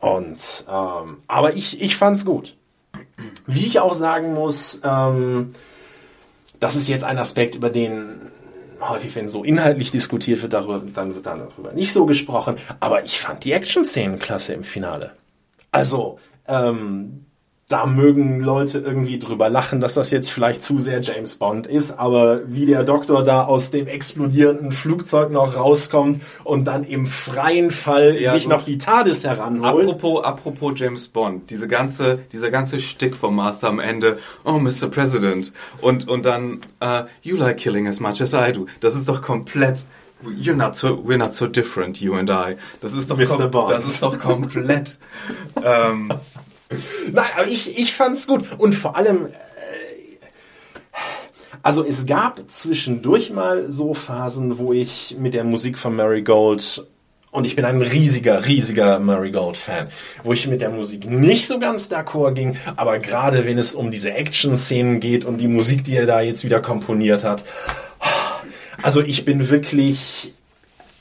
[0.00, 2.56] Und ähm, aber ich, ich fand's gut.
[3.46, 5.52] Wie ich auch sagen muss, ähm,
[6.58, 8.30] das ist jetzt ein Aspekt, über den
[8.80, 12.56] häufig, wenn so inhaltlich diskutiert wird, darüber, dann wird darüber nicht so gesprochen.
[12.80, 15.12] Aber ich fand die Action-Szenen klasse im Finale.
[15.70, 17.26] Also, ähm,
[17.70, 21.98] da mögen Leute irgendwie drüber lachen, dass das jetzt vielleicht zu sehr James Bond ist,
[21.98, 27.70] aber wie der Doktor da aus dem explodierenden Flugzeug noch rauskommt und dann im freien
[27.70, 28.52] Fall Ja, sich gut.
[28.52, 29.86] noch die TARDIS heranholt.
[29.88, 34.88] Apropos, apropos James Bond, diese ganze, dieser ganze Stick vom Master am Ende, oh Mr.
[34.90, 38.66] President, und, und dann, uh, you like killing as much as I do.
[38.80, 39.86] Das ist doch komplett,
[40.22, 42.56] you're not so, we're not so different, you and I.
[42.82, 43.46] Das ist doch, Mr.
[43.48, 43.70] Bond.
[43.70, 44.98] das ist doch komplett,
[45.64, 46.12] ähm,
[47.12, 48.44] Nein, aber ich, ich fand's gut.
[48.58, 49.30] Und vor allem, äh,
[51.62, 56.86] also es gab zwischendurch mal so Phasen, wo ich mit der Musik von Mary Gold
[57.32, 59.88] und ich bin ein riesiger, riesiger Mary Gold-Fan,
[60.24, 63.92] wo ich mit der Musik nicht so ganz d'accord ging, aber gerade wenn es um
[63.92, 67.44] diese Action-Szenen geht und die Musik, die er da jetzt wieder komponiert hat,
[68.82, 70.32] also ich bin wirklich,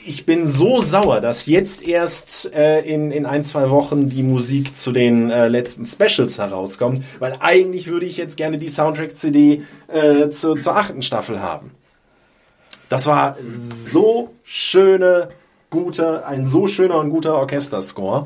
[0.10, 4.76] ich bin so sauer, dass jetzt erst äh, in, in ein, zwei Wochen die Musik
[4.76, 10.30] zu den äh, letzten Specials herauskommt, weil eigentlich würde ich jetzt gerne die Soundtrack-CD äh,
[10.30, 11.72] zur, zur achten Staffel haben.
[12.90, 15.30] Das war so schöne,
[15.70, 18.26] gute, ein so schöner und guter Orchesterscore.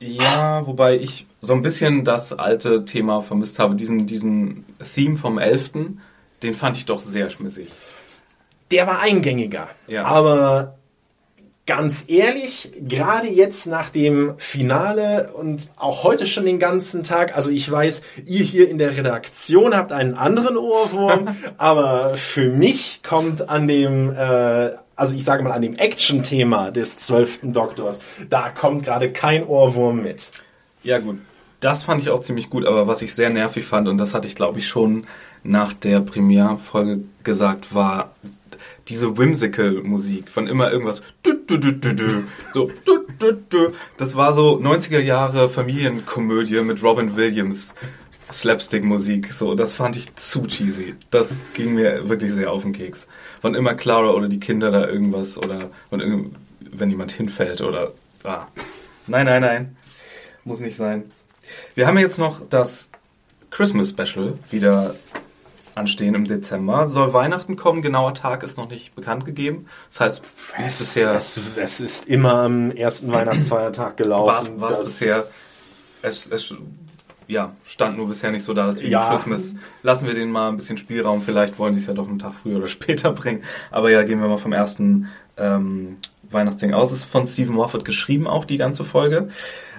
[0.00, 4.64] Ja, wobei ich so ein bisschen das alte Thema vermisst habe, diesen, diesen
[4.94, 5.72] Theme vom 11.,
[6.42, 7.68] den fand ich doch sehr schmissig.
[8.72, 9.68] Der war eingängiger.
[9.86, 10.04] Ja.
[10.04, 10.78] Aber
[11.66, 17.50] ganz ehrlich, gerade jetzt nach dem Finale und auch heute schon den ganzen Tag, also
[17.50, 23.48] ich weiß, ihr hier in der Redaktion habt einen anderen Ohrwurm, aber für mich kommt
[23.48, 28.84] an dem, äh, also ich sage mal an dem Action-Thema des zwölften Doktors, da kommt
[28.84, 30.30] gerade kein Ohrwurm mit.
[30.82, 31.18] Ja, gut.
[31.60, 34.26] Das fand ich auch ziemlich gut, aber was ich sehr nervig fand, und das hatte
[34.26, 35.06] ich glaube ich schon
[35.44, 38.16] nach der Premierfolge gesagt, war
[38.88, 41.02] diese whimsical-Musik von immer irgendwas.
[42.52, 42.70] So.
[43.96, 47.74] Das war so 90er Jahre Familienkomödie mit Robin Williams.
[48.30, 49.32] Slapstick-Musik.
[49.32, 50.94] So, das fand ich zu cheesy.
[51.10, 53.06] Das ging mir wirklich sehr auf den Keks.
[53.42, 57.92] Wann immer Clara oder die Kinder da irgendwas oder wenn, wenn jemand hinfällt oder.
[58.24, 58.46] Ah.
[59.06, 59.76] Nein, nein, nein.
[60.44, 61.04] Muss nicht sein.
[61.74, 62.88] Wir haben jetzt noch das
[63.50, 64.94] Christmas Special wieder
[65.74, 66.88] anstehen im Dezember.
[66.88, 67.82] Soll Weihnachten kommen?
[67.82, 69.66] Genauer Tag ist noch nicht bekannt gegeben.
[69.90, 70.22] Das heißt,
[70.58, 71.14] wie ist bisher.
[71.14, 74.60] Es, es ist immer am ersten Weihnachtsfeiertag gelaufen.
[74.60, 75.24] War es bisher.
[76.02, 76.54] Es, es
[77.28, 79.08] ja, stand nur bisher nicht so da, dass wir ja.
[79.08, 81.22] Christmas lassen wir denen mal ein bisschen Spielraum.
[81.22, 83.42] Vielleicht wollen sie es ja doch einen Tag früher oder später bringen.
[83.70, 85.96] Aber ja, gehen wir mal vom ersten ähm,
[86.30, 86.92] Weihnachtsding aus.
[86.92, 89.28] Ist von Stephen Moffat geschrieben, auch die ganze Folge.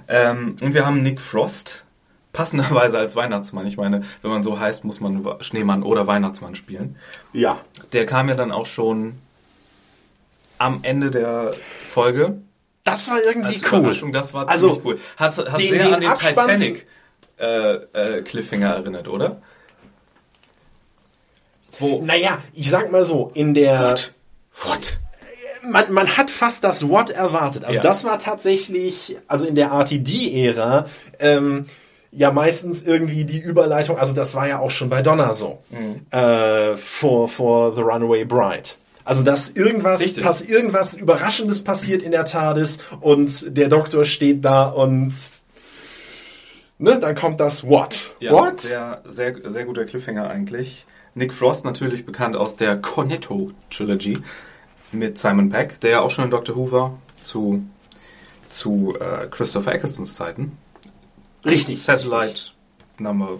[0.07, 1.85] Ähm, und wir haben Nick Frost,
[2.33, 3.65] passenderweise als Weihnachtsmann.
[3.65, 6.97] Ich meine, wenn man so heißt, muss man Schneemann oder Weihnachtsmann spielen.
[7.31, 7.61] Ja.
[7.93, 9.19] Der kam ja dann auch schon
[10.57, 11.53] am Ende der
[11.87, 12.39] Folge.
[12.83, 14.11] Das war irgendwie als cool.
[14.11, 14.99] Das war also, ziemlich cool.
[15.15, 16.87] Hat, hat den, sehr den an den Titanic
[17.37, 19.41] äh, äh, Cliffhanger erinnert, oder?
[21.79, 22.01] Wo?
[22.03, 23.79] Naja, ich sag mal so, in der...
[23.79, 24.13] What?
[24.51, 24.99] What?
[25.63, 27.63] man, man hat fast das What erwartet.
[27.63, 27.83] Also ja.
[27.83, 30.87] das war tatsächlich, also in der RTD-Ära,
[31.19, 31.65] ähm,
[32.15, 36.05] ja meistens irgendwie die Überleitung, also das war ja auch schon bei Donna so, mhm.
[36.11, 38.69] äh, for, for The Runaway Bride.
[39.05, 44.63] Also dass irgendwas, pass, irgendwas Überraschendes passiert in der TARDIS und der Doktor steht da
[44.63, 45.13] und
[46.77, 48.15] ne, dann kommt das What.
[48.19, 48.61] Ja, What?
[48.61, 50.85] Sehr, sehr, sehr guter Cliffhanger eigentlich.
[51.15, 54.19] Nick Frost natürlich bekannt aus der Cornetto Trilogy
[54.91, 57.63] mit Simon Peck, der ja auch schon in Doctor Who war, zu,
[58.47, 60.57] zu äh, Christopher Ecclestons Zeiten.
[61.45, 61.81] Richtig.
[61.81, 62.53] Satellite richtig.
[62.99, 63.39] Number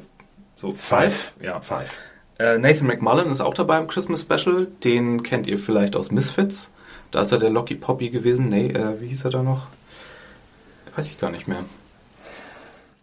[0.55, 1.33] so five.
[1.41, 1.61] Ja.
[1.61, 1.95] Five.
[2.39, 4.67] Äh, Nathan McMullen ist auch dabei im Christmas Special.
[4.83, 6.71] Den kennt ihr vielleicht aus Misfits.
[7.11, 8.49] Da ist er der Locky Poppy gewesen.
[8.49, 9.67] Nee, äh, wie hieß er da noch?
[10.95, 11.63] Weiß ich gar nicht mehr.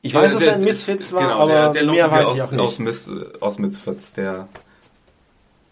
[0.03, 2.43] Ich weiß, dass er ein Misfits war, genau, aber der, der mehr weiß aus, ich
[2.43, 2.61] auch nicht.
[2.61, 4.49] Aus, Mis, aus Misfits, der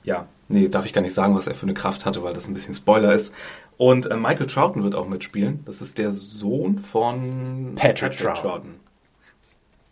[0.04, 2.46] ja, nee, darf ich gar nicht sagen, was er für eine Kraft hatte, weil das
[2.46, 3.32] ein bisschen Spoiler ist.
[3.76, 5.60] Und äh, Michael Troughton wird auch mitspielen.
[5.64, 8.50] Das ist der Sohn von Patrick, Patrick Troughton.
[8.50, 8.87] Troughton.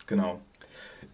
[0.07, 0.39] Genau.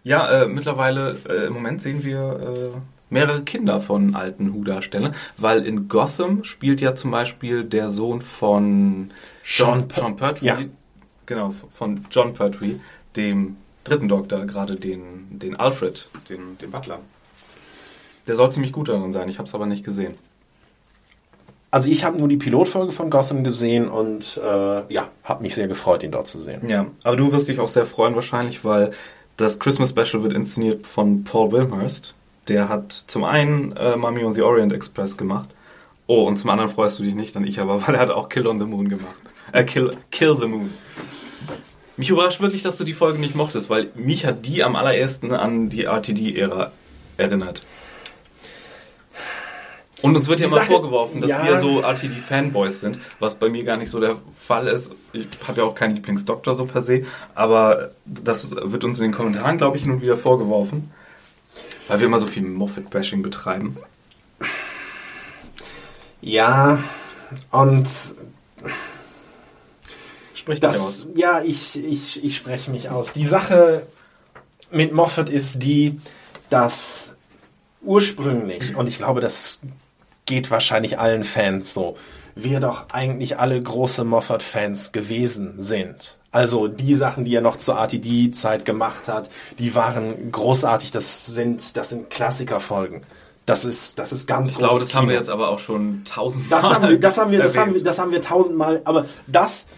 [0.04, 2.78] Ja, äh, mittlerweile, äh, im Moment sehen wir äh,
[3.10, 9.10] mehrere Kinder von alten Who-Darstellern, weil in Gotham spielt ja zum Beispiel der Sohn von
[9.44, 10.58] John, John Pertwee, ja.
[11.26, 12.80] genau, von John Pertwee,
[13.16, 17.00] dem dritten Doktor, gerade den, den Alfred, den, den Butler.
[18.26, 20.16] Der soll ziemlich gut darin sein, ich habe es aber nicht gesehen.
[21.74, 25.66] Also ich habe nur die Pilotfolge von Gotham gesehen und äh, ja, habe mich sehr
[25.66, 26.68] gefreut, ihn dort zu sehen.
[26.68, 28.90] Ja, aber du wirst dich auch sehr freuen wahrscheinlich, weil
[29.36, 32.14] das Christmas Special wird inszeniert von Paul Wilhurst.
[32.46, 35.48] Der hat zum einen äh, Mummy on the Orient Express gemacht.
[36.06, 38.28] Oh, und zum anderen freust du dich nicht an ich, aber weil er hat auch
[38.28, 39.16] Kill on the Moon gemacht.
[39.50, 40.70] Äh, Kill, Kill the Moon.
[41.96, 45.32] Mich überrascht wirklich, dass du die Folge nicht mochtest, weil mich hat die am allerersten
[45.32, 46.70] an die RTD-Ära
[47.16, 47.62] erinnert.
[50.02, 51.44] Und uns wird ja mal Sache, vorgeworfen, dass ja.
[51.44, 54.92] wir so RTD-Fanboys sind, was bei mir gar nicht so der Fall ist.
[55.12, 59.12] Ich habe ja auch keinen Lieblingsdoktor so per se, aber das wird uns in den
[59.12, 60.92] Kommentaren, glaube ich, nun wieder vorgeworfen,
[61.88, 63.76] weil wir immer so viel Moffat-Bashing betreiben.
[66.20, 66.78] Ja,
[67.50, 67.88] und
[70.44, 71.06] Sprich das, aus.
[71.14, 73.14] Ja, ich, ich, ich spreche mich aus.
[73.14, 73.86] Die Sache
[74.70, 75.98] mit Moffat ist die,
[76.50, 77.16] dass
[77.80, 79.60] ursprünglich, und ich glaube, das
[80.26, 81.96] geht wahrscheinlich allen Fans so,
[82.34, 86.16] wir doch eigentlich alle große Moffat-Fans gewesen sind.
[86.32, 90.90] Also die Sachen, die er noch zur RTD-Zeit gemacht hat, die waren großartig.
[90.90, 93.02] Das sind, das sind Klassikerfolgen.
[93.46, 95.02] Das ist, das ist ganz Ich glaube, das Kino.
[95.02, 96.60] haben wir jetzt aber auch schon tausendmal.
[96.60, 98.80] Das haben wir, das haben wir, das haben wir, das haben wir tausendmal.
[98.84, 99.68] Aber das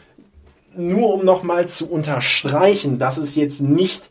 [0.74, 4.10] nur um nochmal zu unterstreichen, dass es jetzt nicht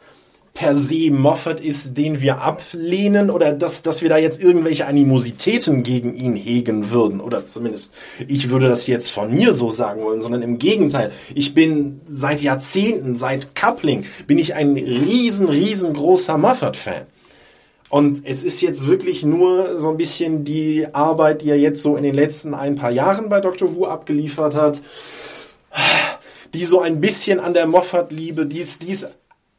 [0.55, 5.83] per se Moffat ist, den wir ablehnen oder dass, dass wir da jetzt irgendwelche Animositäten
[5.83, 7.93] gegen ihn hegen würden oder zumindest
[8.27, 11.11] ich würde das jetzt von mir so sagen wollen, sondern im Gegenteil.
[11.35, 17.05] Ich bin seit Jahrzehnten, seit Coupling, bin ich ein riesen, riesengroßer Moffat-Fan.
[17.89, 21.97] Und es ist jetzt wirklich nur so ein bisschen die Arbeit, die er jetzt so
[21.97, 24.81] in den letzten ein paar Jahren bei Doctor Who abgeliefert hat,
[26.53, 29.09] die so ein bisschen an der Moffat-Liebe, die ist, die ist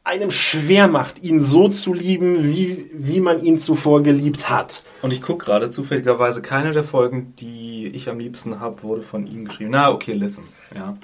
[0.07, 4.83] einem schwer macht, ihn so zu lieben, wie, wie man ihn zuvor geliebt hat.
[5.01, 9.27] Und ich gucke gerade zufälligerweise, keine der Folgen, die ich am liebsten habe, wurde von
[9.27, 9.71] ihm geschrieben.
[9.71, 10.45] Na, okay, listen.
[10.73, 10.97] Ja,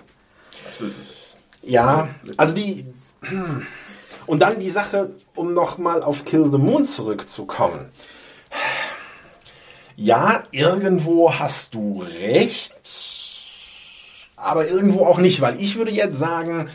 [1.61, 2.85] ja also die...
[4.25, 7.89] Und dann die Sache, um nochmal auf Kill the Moon zurückzukommen.
[9.97, 12.73] Ja, irgendwo hast du recht,
[14.37, 16.69] aber irgendwo auch nicht, weil ich würde jetzt sagen,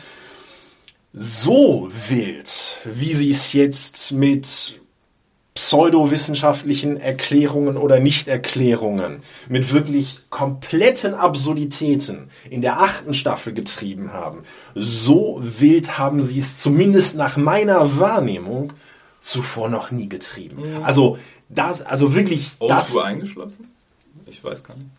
[1.13, 4.79] so wild, wie sie es jetzt mit
[5.55, 14.43] pseudowissenschaftlichen Erklärungen oder Nichterklärungen, mit wirklich kompletten Absurditäten in der achten Staffel getrieben haben.
[14.73, 18.71] So wild haben sie es zumindest nach meiner Wahrnehmung
[19.19, 20.63] zuvor noch nie getrieben.
[20.83, 21.17] Also
[21.49, 22.93] das, also wirklich Old das.
[22.93, 23.67] Who eingeschlossen?
[24.27, 24.89] Ich weiß gar nicht.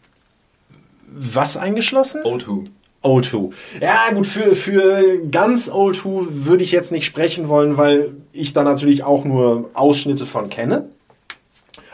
[1.06, 2.22] Was eingeschlossen?
[2.24, 2.64] Old Who.
[3.02, 3.50] Old Who.
[3.80, 8.52] Ja, gut, für, für ganz Old Who würde ich jetzt nicht sprechen wollen, weil ich
[8.52, 10.88] da natürlich auch nur Ausschnitte von kenne.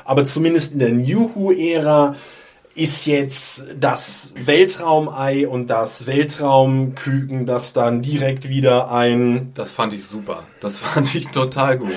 [0.04, 2.16] Aber zumindest in der New Who-Ära
[2.76, 10.04] ist jetzt das Weltraumei und das Weltraumküken, das dann direkt wieder ein Das fand ich
[10.04, 10.44] super.
[10.60, 11.94] Das fand ich total gut.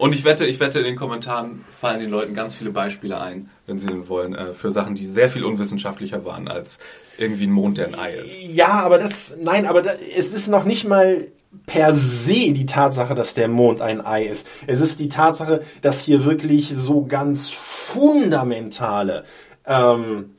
[0.00, 3.50] Und ich wette, ich wette, in den Kommentaren fallen den Leuten ganz viele Beispiele ein,
[3.66, 6.78] wenn sie denn wollen, äh, für Sachen, die sehr viel unwissenschaftlicher waren als
[7.18, 8.40] irgendwie ein Mond, der ein Ei ist.
[8.40, 11.26] Ja, aber das, nein, aber da, es ist noch nicht mal
[11.66, 14.48] per se die Tatsache, dass der Mond ein Ei ist.
[14.66, 19.24] Es ist die Tatsache, dass hier wirklich so ganz fundamentale
[19.66, 20.30] ähm,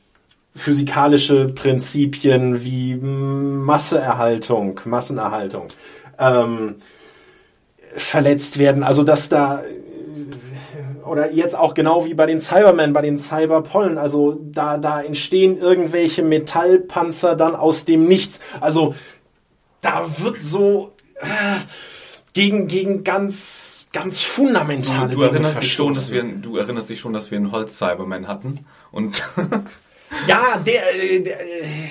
[0.56, 5.68] physikalische Prinzipien wie Masseerhaltung, Massenerhaltung
[6.18, 6.74] ähm,
[7.96, 8.82] verletzt werden.
[8.82, 9.62] Also dass da
[11.04, 15.58] oder jetzt auch genau wie bei den Cybermen, bei den Cyberpollen, also da, da entstehen
[15.58, 18.40] irgendwelche Metallpanzer dann aus dem Nichts.
[18.60, 18.94] Also
[19.80, 21.26] da wird so äh,
[22.32, 27.00] gegen, gegen ganz, ganz fundamentale Du Dinge erinnerst dich schon, dass wir, du erinnerst dich
[27.00, 28.64] schon, dass wir einen Holz-Cyberman hatten.
[28.90, 29.22] Und
[30.26, 31.90] Ja, der, äh, der äh,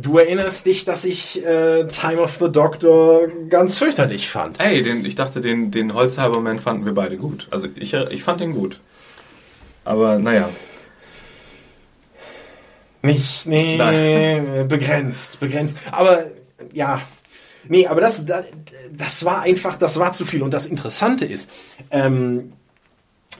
[0.00, 4.60] du erinnerst dich, dass ich äh, Time of the Doctor ganz fürchterlich fand.
[4.60, 7.48] ey, den, ich dachte, den, den Holz-Cyberman fanden wir beide gut.
[7.50, 8.80] Also ich, ich fand den gut.
[9.84, 10.48] Aber naja.
[13.02, 14.68] Nicht, nee, Nein.
[14.68, 15.78] begrenzt, begrenzt.
[15.92, 16.24] Aber
[16.72, 17.00] ja,
[17.68, 18.44] nee, aber das, das,
[18.92, 20.42] das war einfach, das war zu viel.
[20.42, 21.50] Und das Interessante ist,
[21.90, 22.52] ähm,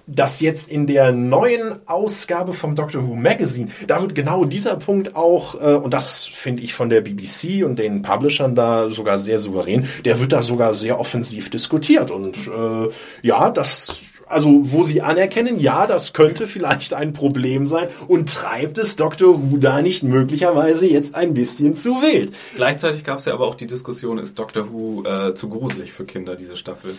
[0.08, 5.14] dass jetzt in der neuen Ausgabe vom Doctor Who Magazine, da wird genau dieser Punkt
[5.14, 9.38] auch, äh, und das finde ich von der BBC und den Publishern da sogar sehr
[9.38, 12.10] souverän, der wird da sogar sehr offensiv diskutiert.
[12.10, 12.88] Und äh,
[13.22, 14.00] ja, das
[14.30, 19.40] also wo sie anerkennen, ja, das könnte vielleicht ein Problem sein und treibt es Dr.
[19.40, 22.32] Who da nicht möglicherweise jetzt ein bisschen zu wild.
[22.54, 26.04] Gleichzeitig gab es ja aber auch die Diskussion, ist Doctor Who äh, zu gruselig für
[26.04, 26.98] Kinder, diese Staffel?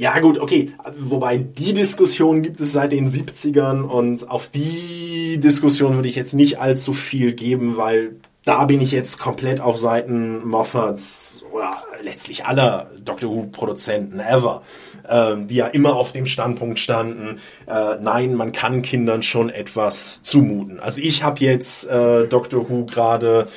[0.00, 5.94] Ja gut, okay, wobei die Diskussion gibt es seit den 70ern und auf die Diskussion
[5.94, 10.42] würde ich jetzt nicht allzu viel geben, weil da bin ich jetzt komplett auf Seiten
[10.48, 14.62] Moffats oder letztlich aller Doctor Who-Produzenten ever,
[15.06, 20.22] ähm, die ja immer auf dem Standpunkt standen, äh, nein, man kann Kindern schon etwas
[20.22, 20.80] zumuten.
[20.80, 23.48] Also ich habe jetzt äh, Doctor Who gerade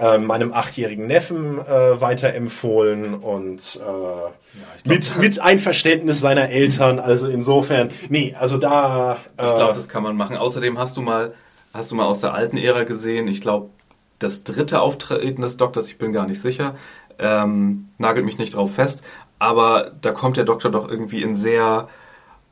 [0.00, 6.98] äh, meinem achtjährigen Neffen äh, weiterempfohlen und äh, mit, mit Einverständnis seiner Eltern.
[6.98, 9.18] Also insofern, nee, also da.
[9.36, 10.36] Äh, Ich glaube, das kann man machen.
[10.36, 11.34] Außerdem hast du mal,
[11.74, 13.70] hast du mal aus der alten Ära gesehen, ich glaube,
[14.18, 16.74] das dritte Auftreten des Doktors, ich bin gar nicht sicher,
[17.18, 19.02] ähm, nagelt mich nicht drauf fest,
[19.38, 21.88] aber da kommt der Doktor doch irgendwie in sehr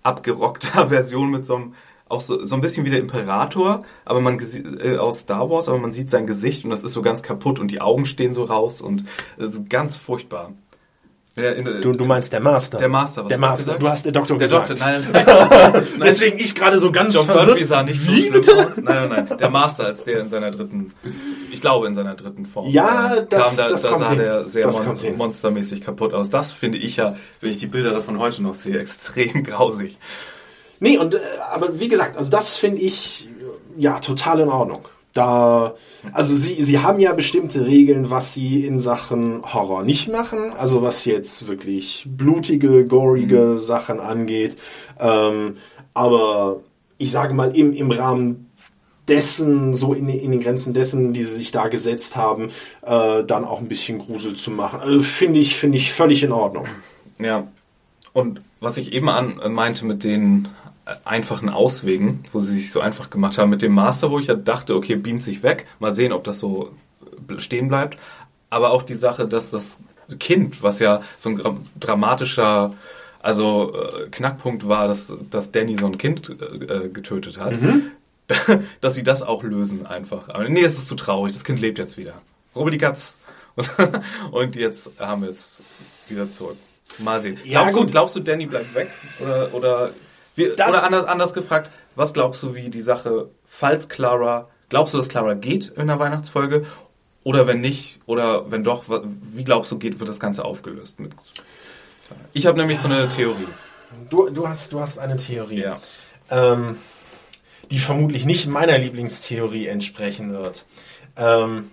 [0.03, 1.75] abgerockter Version mit so einem
[2.09, 4.39] auch so, so ein bisschen wie der Imperator, aber man
[4.83, 7.59] äh, aus Star Wars, aber man sieht sein Gesicht und das ist so ganz kaputt
[7.61, 9.05] und die Augen stehen so raus und
[9.37, 10.53] ist ganz furchtbar.
[11.37, 12.79] Ja, in, du, du meinst der Master.
[12.79, 13.57] Der Master, was Der Master.
[13.65, 13.83] gesagt?
[13.83, 14.71] Du hast der Doktor der gesagt.
[14.71, 17.65] Doktor, nein, nein, Deswegen ich gerade so ganz John verwirrt.
[17.65, 18.57] Sah nicht so Wie bitte?
[18.67, 18.77] aus.
[18.79, 19.39] Nein, nein, nein.
[19.39, 20.93] Der Master als der in seiner dritten,
[21.53, 22.69] ich glaube in seiner dritten Form.
[22.71, 24.19] Ja, äh, das- kam, da, das da kommt sah hin.
[24.19, 25.17] der sehr mon hin.
[25.17, 26.29] monstermäßig kaputt aus.
[26.29, 29.97] Das finde ich ja, wenn ich die Bilder davon heute noch sehe, extrem grausig.
[30.81, 31.20] Nee, und äh,
[31.51, 34.87] aber wie gesagt, also das finde ich äh, ja total in Ordnung.
[35.14, 35.74] Da,
[36.12, 40.83] also sie, sie haben ja bestimmte Regeln, was sie in Sachen Horror nicht machen, also
[40.83, 44.57] was jetzt wirklich blutige, gorige Sachen angeht.
[45.01, 45.57] Ähm,
[45.93, 46.61] aber
[46.99, 48.49] ich sage mal, im, im Rahmen
[49.09, 52.51] dessen, so in, in den Grenzen dessen, die sie sich da gesetzt haben,
[52.83, 54.81] äh, dann auch ein bisschen Grusel zu machen.
[54.81, 56.66] Also finde ich, finde ich völlig in Ordnung.
[57.18, 57.49] Ja.
[58.12, 60.49] Und was ich eben an äh, meinte mit den
[61.05, 64.34] einfachen Auswegen, wo sie sich so einfach gemacht haben mit dem Master, wo ich ja
[64.34, 66.70] dachte, okay, beamt sich weg, mal sehen, ob das so
[67.39, 67.99] stehen bleibt.
[68.51, 69.78] Aber auch die Sache, dass das
[70.18, 72.74] Kind, was ja so ein dramatischer,
[73.20, 77.55] also äh, Knackpunkt war, dass, dass Danny so ein Kind äh, äh, getötet hat,
[78.80, 80.28] dass sie das auch lösen einfach.
[80.30, 82.14] Aber nee, es ist zu traurig, das Kind lebt jetzt wieder.
[82.57, 83.16] Rubbel die Katz.
[83.57, 83.70] Und,
[84.30, 85.62] und jetzt haben wir es
[86.09, 86.57] wieder zurück.
[86.99, 87.39] Mal sehen.
[87.45, 87.89] Ja, glaubst, gut.
[87.89, 88.91] du, glaubst du, Danny bleibt weg?
[89.20, 89.91] Oder, oder,
[90.57, 94.99] Das- oder anders, anders gefragt, was glaubst du, wie die Sache, falls Clara, glaubst du,
[94.99, 96.64] dass Clara geht in der Weihnachtsfolge?
[97.24, 98.84] Oder wenn nicht, oder wenn doch,
[99.34, 100.97] wie glaubst du, geht, wird das Ganze aufgelöst?
[102.32, 103.49] Ich habe nämlich so eine Theorie.
[104.09, 105.80] Du, du, hast, du hast eine Theorie, Ja.
[106.30, 106.78] ähm,
[107.70, 110.64] die vermutlich nicht meiner Lieblingstheorie entsprechen wird.
[111.16, 111.70] Ähm,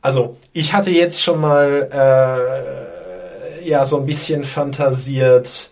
[0.00, 1.88] also, ich hatte jetzt schon mal
[3.62, 5.70] äh, ja so ein bisschen fantasiert,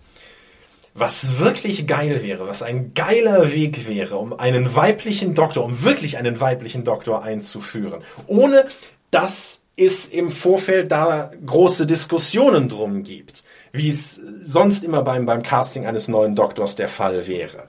[0.96, 6.16] was wirklich geil wäre, was ein geiler Weg wäre, um einen weiblichen Doktor, um wirklich
[6.16, 8.66] einen weiblichen Doktor einzuführen, ohne
[9.10, 15.42] dass es im Vorfeld da große Diskussionen drum gibt, wie es sonst immer beim, beim
[15.42, 17.68] Casting eines neuen Doktors der Fall wäre.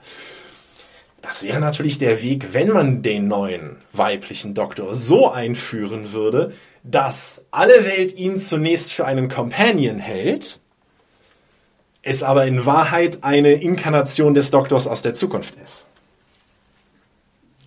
[1.22, 6.54] Das wäre natürlich der Weg, wenn man den neuen weiblichen Doktor so einführen würde,
[6.84, 10.60] dass alle Welt ihn zunächst für einen Companion hält,
[12.08, 15.86] es aber in Wahrheit eine Inkarnation des Doktors aus der Zukunft ist.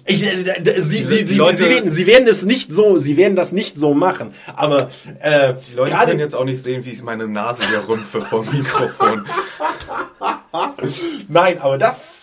[0.06, 3.36] Ich, äh, sie, sie, sie, Leute- sie, werden, sie werden es nicht so, sie werden
[3.36, 4.32] das nicht so machen.
[4.56, 4.88] Aber
[5.20, 8.44] äh, Die Leute können jetzt auch nicht sehen, wie ich meine Nase hier rümpfe vom
[8.50, 9.26] Mikrofon.
[11.28, 12.19] Nein, aber das.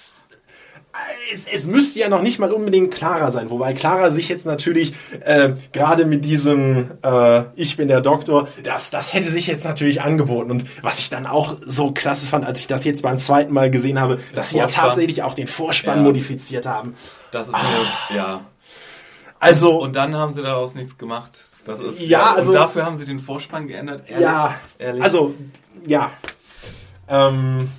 [1.31, 4.93] Es, es müsste ja noch nicht mal unbedingt Clara sein, wobei Clara sich jetzt natürlich
[5.25, 10.01] äh, gerade mit diesem äh, Ich bin der Doktor, das, das hätte sich jetzt natürlich
[10.01, 10.51] angeboten.
[10.51, 13.69] Und was ich dann auch so klasse fand, als ich das jetzt beim zweiten Mal
[13.69, 16.03] gesehen habe, dass sie ja tatsächlich auch den Vorspann Ja.
[16.03, 16.95] modifiziert haben.
[17.31, 18.41] Das ist mir, ja.
[19.39, 21.43] Also, Und dann haben sie daraus nichts gemacht.
[21.65, 24.03] Das ist, Ja, also- und dafür haben sie den Vorspann geändert.
[24.07, 24.21] Ehrlich?
[24.23, 25.03] ja, Ehrlich?
[25.03, 25.33] also,
[25.85, 26.09] ja.
[27.09, 27.69] Ähm,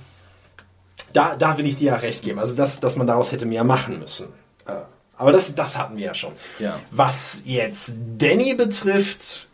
[1.13, 2.39] da, da will ich dir ja recht geben.
[2.39, 4.27] Also, das, dass man daraus hätte mehr machen müssen.
[4.65, 4.71] Äh,
[5.17, 6.33] Aber das, das hatten wir ja schon.
[6.59, 6.79] Ja.
[6.91, 9.47] Was jetzt Danny betrifft,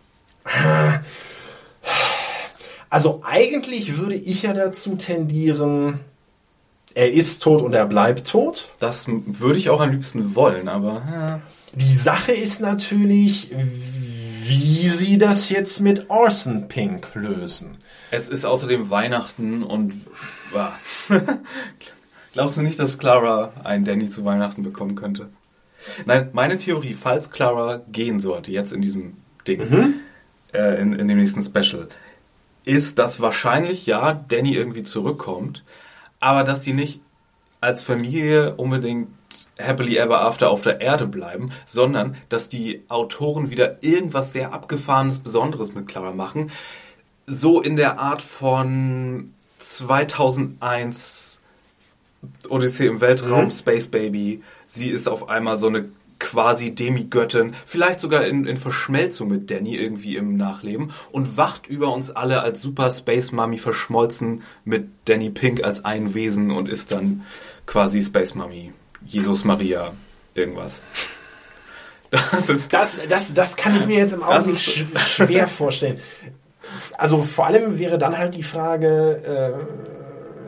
[2.90, 6.00] also eigentlich würde ich ja dazu tendieren,
[6.94, 8.70] er ist tot und er bleibt tot.
[8.80, 11.42] Das würde ich auch am liebsten wollen, aber ja.
[11.74, 13.50] Die Sache ist natürlich,
[14.44, 17.78] wie sie das jetzt mit Orson Pink lösen.
[18.12, 19.94] es ist außerdem Weihnachten und
[20.56, 20.80] ja.
[22.34, 25.30] glaubst du nicht, dass Clara einen Danny zu Weihnachten bekommen könnte?
[26.06, 29.62] Nein, meine Theorie, falls Clara gehen sollte, jetzt in diesem Ding,
[30.54, 31.88] äh, in, in dem nächsten Special,
[32.66, 35.64] ist, dass wahrscheinlich ja Danny irgendwie zurückkommt,
[36.20, 37.02] aber dass sie nicht
[37.62, 39.10] als Familie unbedingt
[39.60, 45.20] happily ever after auf der Erde bleiben, sondern dass die Autoren wieder irgendwas sehr abgefahrenes,
[45.20, 46.52] Besonderes mit Clara machen.
[47.26, 49.34] So in der Art von
[49.70, 51.40] 2001
[52.50, 54.42] Odyssee im Weltraum, Space Baby.
[54.68, 55.90] Sie ist auf einmal so eine
[56.20, 61.94] quasi Demigöttin, vielleicht sogar in, in Verschmelzung mit Danny irgendwie im Nachleben und wacht über
[61.94, 66.94] uns alle als Super Space Mummy verschmolzen mit Danny Pink als ein Wesen und ist
[66.94, 67.24] dann
[67.66, 68.72] quasi Space Mummy,
[69.06, 69.94] Jesus Maria,
[70.34, 70.82] irgendwas.
[72.12, 76.00] Das Das, das, das kann ich mir jetzt im Augenblick sch schwer vorstellen.
[76.98, 79.58] Also vor allem wäre dann halt die Frage,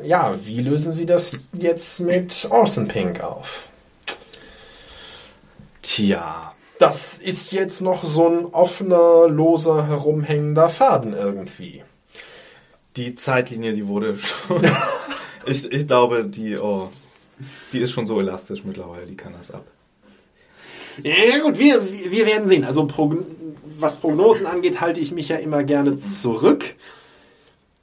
[0.04, 3.64] äh, ja, wie lösen Sie das jetzt mit Orson Pink auf?
[5.98, 6.54] tja.
[6.80, 11.84] Das ist jetzt noch so ein offener, loser, herumhängender Faden irgendwie.
[12.96, 14.62] Die Zeitlinie, die wurde schon.
[15.48, 16.90] ich, ich glaube, die, oh,
[17.74, 19.66] die ist schon so elastisch mittlerweile, die kann das ab.
[21.04, 22.64] Ja gut, wir, wir werden sehen.
[22.64, 22.88] Also
[23.80, 26.76] was Prognosen angeht, halte ich mich ja immer gerne zurück.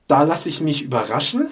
[0.08, 1.50] Da lasse ich mich überraschen.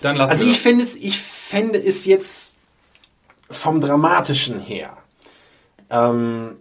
[0.00, 2.56] Dann lassen Also ich finde es, ich fände es jetzt
[3.50, 4.96] vom Dramatischen her.
[5.90, 6.56] Ähm,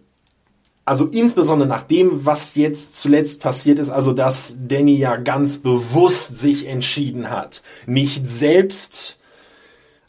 [0.84, 6.36] also insbesondere nach dem, was jetzt zuletzt passiert ist, also dass Danny ja ganz bewusst
[6.36, 9.20] sich entschieden hat, nicht selbst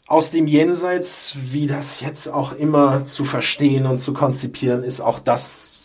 [0.07, 5.19] aus dem Jenseits, wie das jetzt auch immer zu verstehen und zu konzipieren ist, auch
[5.19, 5.81] das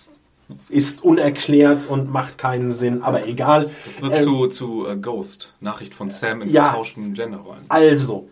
[0.68, 3.70] ist unerklärt und macht keinen Sinn, aber egal.
[3.84, 6.66] Das wird Ähm, zu, zu äh, Ghost, Nachricht von Sam in Ja.
[6.68, 7.64] getauschten Genderrollen.
[7.68, 8.28] Also,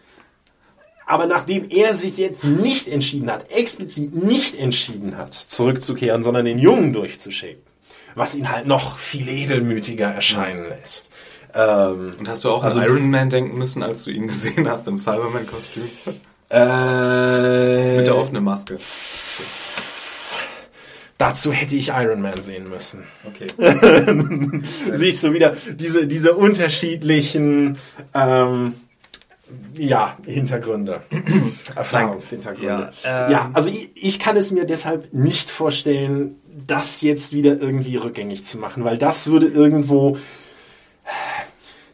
[1.07, 6.59] aber nachdem er sich jetzt nicht entschieden hat, explizit nicht entschieden hat, zurückzukehren, sondern den
[6.59, 7.63] Jungen durchzuschicken,
[8.15, 11.11] was ihn halt noch viel edelmütiger erscheinen lässt.
[11.55, 14.69] Ähm, Und hast du auch Also- an Iron Man denken müssen, als du ihn gesehen
[14.69, 15.85] hast im Cyberman-Kostüm?
[16.51, 18.79] äh, Mit der offenen Maske.
[21.19, 23.05] dazu hätte ich Iron Man sehen müssen.
[23.27, 23.47] Okay.
[24.93, 27.77] Siehst du wieder diese, diese unterschiedlichen
[28.15, 28.75] ähm,
[29.77, 31.01] ja, Hintergründe,
[31.77, 32.91] Erfahrungshintergründe.
[33.05, 36.37] Ja, ähm, ja, also ich, ich kann es mir deshalb nicht vorstellen,
[36.67, 40.19] das jetzt wieder irgendwie rückgängig zu machen, weil das würde irgendwo,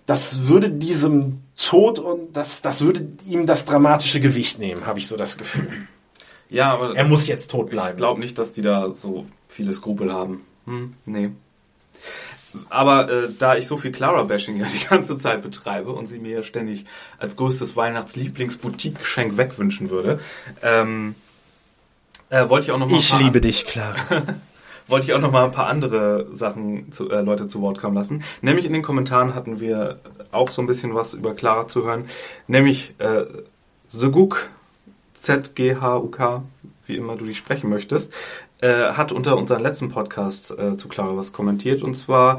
[0.06, 5.08] das würde diesem Tod und das, das würde ihm das dramatische Gewicht nehmen, habe ich
[5.08, 5.68] so das Gefühl.
[6.48, 7.96] Ja, aber Er muss jetzt tot ich bleiben.
[7.96, 10.42] glaube nicht, dass die da so viele Skrupel haben.
[10.66, 11.30] Hm, nee.
[12.70, 16.36] Aber äh, da ich so viel Clara-Bashing ja die ganze Zeit betreibe und sie mir
[16.36, 16.84] ja ständig
[17.18, 20.20] als größtes Weihnachts-Lieblings-Boutique-Geschenk wegwünschen würde,
[20.62, 21.14] ähm,
[22.30, 23.96] äh, wollte ich auch noch mal ein ich liebe dich, Clara.
[24.86, 27.94] wollte ich auch noch mal ein paar andere Sachen zu, äh, Leute zu Wort kommen
[27.94, 28.22] lassen.
[28.40, 29.98] Nämlich in den Kommentaren hatten wir
[30.32, 32.04] auch so ein bisschen was über Clara zu hören.
[32.46, 33.24] Nämlich äh,
[33.86, 34.48] Zuguk,
[35.14, 36.42] Z-G-H-U-K,
[36.86, 38.12] wie immer du dich sprechen möchtest,
[38.60, 41.82] äh, hat unter unserem letzten Podcast äh, zu Clara was kommentiert.
[41.82, 42.38] Und zwar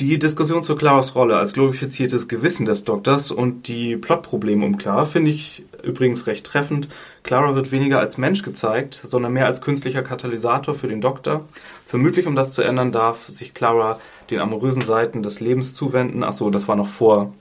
[0.00, 5.06] die Diskussion zu Claras Rolle als glorifiziertes Gewissen des Doktors und die Plotprobleme um Clara
[5.06, 6.88] finde ich übrigens recht treffend.
[7.22, 11.48] Clara wird weniger als Mensch gezeigt, sondern mehr als künstlicher Katalysator für den Doktor.
[11.86, 13.98] Vermutlich, um das zu ändern, darf sich Clara
[14.30, 16.24] den amorösen Seiten des Lebens zuwenden.
[16.24, 17.32] Achso, das war noch vor,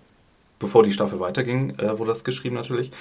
[0.58, 2.92] bevor die Staffel weiterging, äh, wurde das geschrieben natürlich.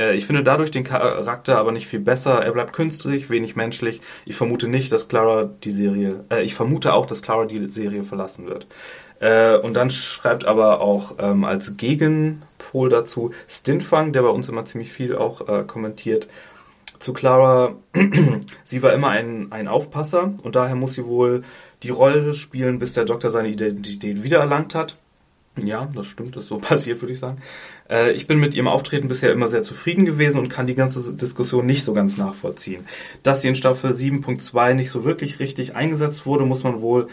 [0.00, 2.42] Äh, Ich finde dadurch den Charakter aber nicht viel besser.
[2.44, 4.00] Er bleibt künstlich, wenig menschlich.
[4.24, 8.04] Ich vermute nicht, dass Clara die Serie, äh, ich vermute auch, dass Clara die Serie
[8.04, 8.66] verlassen wird.
[9.20, 14.64] Äh, und dann schreibt aber auch ähm, als Gegenpol dazu Stinfang, der bei uns immer
[14.64, 16.28] ziemlich viel auch äh, kommentiert.
[16.98, 17.76] Zu Clara,
[18.64, 21.42] sie war immer ein, ein Aufpasser und daher muss sie wohl
[21.84, 24.96] die Rolle spielen, bis der Doktor seine Identität wiedererlangt hat.
[25.66, 27.38] Ja, das stimmt, das ist so passiert, würde ich sagen.
[27.90, 31.12] Äh, ich bin mit ihrem Auftreten bisher immer sehr zufrieden gewesen und kann die ganze
[31.14, 32.84] Diskussion nicht so ganz nachvollziehen.
[33.22, 37.08] Dass sie in Staffel 7.2 nicht so wirklich richtig eingesetzt wurde, muss man wohl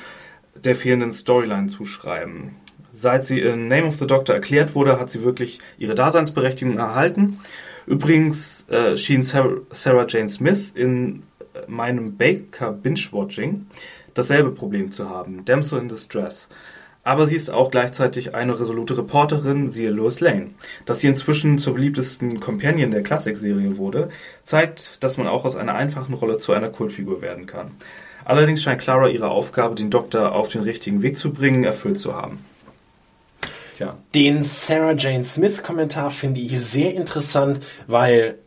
[0.64, 2.56] der fehlenden Storyline zuschreiben.
[2.94, 7.40] Seit sie in Name of the Doctor erklärt wurde, hat sie wirklich ihre Daseinsberechtigung erhalten.
[7.88, 11.24] Übrigens äh, schien Sarah, Sarah Jane Smith in
[11.54, 13.68] äh, meinem Baker Binge-Watching
[14.16, 15.46] dasselbe Problem zu haben.
[15.46, 16.48] Damsel in Distress.
[17.06, 20.50] Aber sie ist auch gleichzeitig eine resolute Reporterin, siehe Lois Lane.
[20.86, 24.10] Dass sie inzwischen zur beliebtesten Companion der Classic-Serie wurde,
[24.44, 27.70] zeigt, dass man auch aus einer einfachen Rolle zu einer Kultfigur werden kann.
[28.26, 32.16] Allerdings scheint Clara ihre Aufgabe, den Doktor auf den richtigen Weg zu bringen, erfüllt zu
[32.16, 32.44] haben.
[33.76, 33.98] Tja.
[34.16, 38.40] Den Sarah Jane Smith Kommentar finde ich sehr interessant, weil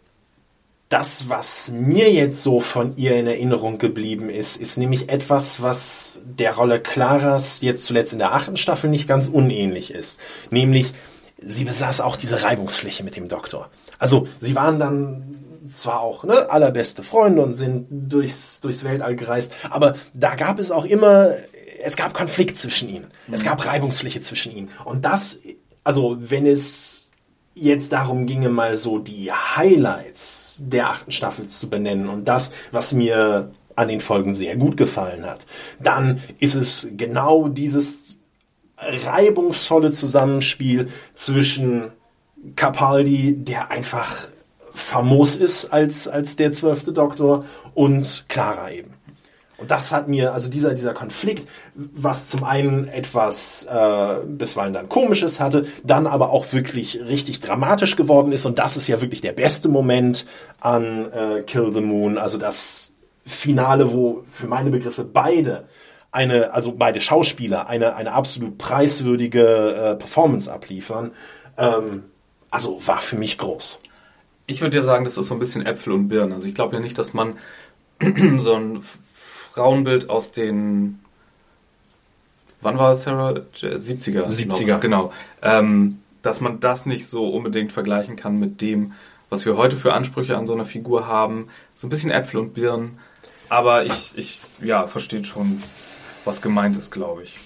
[0.88, 6.20] das, was mir jetzt so von ihr in Erinnerung geblieben ist, ist nämlich etwas, was
[6.24, 10.18] der Rolle Claras jetzt zuletzt in der achten Staffel nicht ganz unähnlich ist.
[10.50, 10.92] Nämlich,
[11.38, 13.68] sie besaß auch diese Reibungsfläche mit dem Doktor.
[13.98, 19.52] Also, sie waren dann zwar auch ne, allerbeste Freunde und sind durchs, durchs Weltall gereist,
[19.68, 21.34] aber da gab es auch immer,
[21.82, 23.08] es gab Konflikt zwischen ihnen.
[23.30, 24.70] Es gab Reibungsfläche zwischen ihnen.
[24.86, 25.38] Und das,
[25.84, 27.07] also wenn es
[27.60, 32.92] jetzt darum ginge, mal so die Highlights der achten Staffel zu benennen und das, was
[32.92, 35.46] mir an den Folgen sehr gut gefallen hat,
[35.80, 38.18] dann ist es genau dieses
[38.78, 41.90] reibungsvolle Zusammenspiel zwischen
[42.56, 44.28] Capaldi, der einfach
[44.72, 47.44] famos ist als, als der zwölfte Doktor
[47.74, 48.97] und Clara eben.
[49.58, 54.88] Und das hat mir, also dieser, dieser Konflikt, was zum einen etwas äh, bisweilen dann
[54.88, 58.46] komisches hatte, dann aber auch wirklich richtig dramatisch geworden ist.
[58.46, 60.26] Und das ist ja wirklich der beste Moment
[60.60, 62.18] an äh, Kill the Moon.
[62.18, 62.92] Also das
[63.26, 65.66] Finale, wo für meine Begriffe beide
[66.12, 71.10] eine, also beide Schauspieler eine, eine absolut preiswürdige äh, Performance abliefern.
[71.56, 72.04] Ähm,
[72.48, 73.80] also war für mich groß.
[74.46, 76.32] Ich würde ja sagen, das ist so ein bisschen Äpfel und Birnen.
[76.32, 77.34] Also ich glaube ja nicht, dass man
[78.36, 78.80] so ein
[79.58, 81.00] Frauenbild aus den
[82.60, 83.40] wann war es, Sarah?
[83.54, 84.26] 70er.
[84.26, 84.66] 70er.
[84.66, 85.12] Noch, genau.
[85.42, 88.92] Ähm, dass man das nicht so unbedingt vergleichen kann mit dem,
[89.30, 91.48] was wir heute für Ansprüche an so einer Figur haben.
[91.74, 92.98] So ein bisschen Äpfel und Birnen.
[93.48, 95.60] Aber ich, ich ja, verstehe schon,
[96.24, 97.36] was gemeint ist, glaube ich.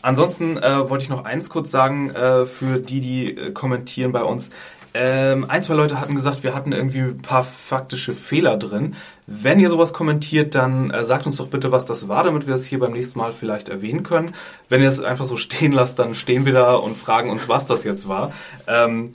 [0.00, 4.22] Ansonsten äh, wollte ich noch eins kurz sagen äh, für die, die äh, kommentieren bei
[4.22, 4.48] uns.
[4.92, 8.96] Ähm, ein, zwei Leute hatten gesagt, wir hatten irgendwie ein paar faktische Fehler drin.
[9.26, 12.54] Wenn ihr sowas kommentiert, dann äh, sagt uns doch bitte, was das war, damit wir
[12.54, 14.34] das hier beim nächsten Mal vielleicht erwähnen können.
[14.68, 17.68] Wenn ihr es einfach so stehen lasst, dann stehen wir da und fragen uns, was
[17.68, 18.32] das jetzt war.
[18.66, 19.12] Ähm,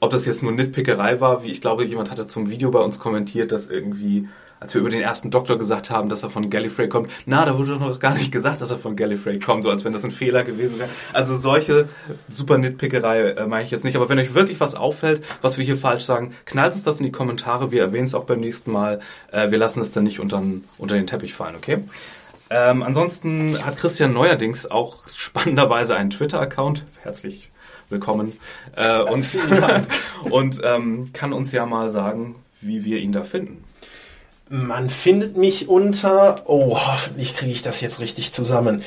[0.00, 2.98] ob das jetzt nur Nitpickerei war, wie ich glaube, jemand hatte zum Video bei uns
[2.98, 4.28] kommentiert, dass irgendwie,
[4.60, 7.58] als wir über den ersten Doktor gesagt haben, dass er von Gallifrey kommt, na, da
[7.58, 10.04] wurde doch noch gar nicht gesagt, dass er von Gallifrey kommt, so als wenn das
[10.04, 10.90] ein Fehler gewesen wäre.
[11.14, 11.88] Also solche
[12.28, 13.96] super Nitpickerei äh, meine ich jetzt nicht.
[13.96, 17.06] Aber wenn euch wirklich was auffällt, was wir hier falsch sagen, knallt uns das in
[17.06, 17.70] die Kommentare.
[17.70, 19.00] Wir erwähnen es auch beim nächsten Mal.
[19.32, 20.42] Äh, wir lassen es dann nicht unter,
[20.76, 21.82] unter den Teppich fallen, okay?
[22.50, 26.84] Ähm, ansonsten hat Christian neuerdings auch spannenderweise einen Twitter-Account.
[27.02, 27.50] Herzlich
[27.88, 28.32] willkommen.
[28.76, 29.26] Äh, und
[30.30, 33.64] und ähm, kann uns ja mal sagen, wie wir ihn da finden.
[34.52, 38.82] Man findet mich unter, oh, hoffentlich kriege ich das jetzt richtig zusammen,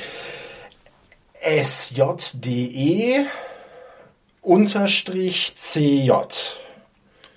[1.42, 3.24] sjde
[4.42, 6.10] unterstrich cj.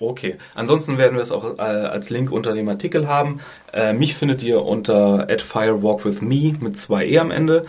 [0.01, 0.35] Okay.
[0.55, 3.39] Ansonsten werden wir es auch äh, als Link unter dem Artikel haben.
[3.71, 7.65] Äh, mich findet ihr unter @firewalkwithme mit zwei e am Ende.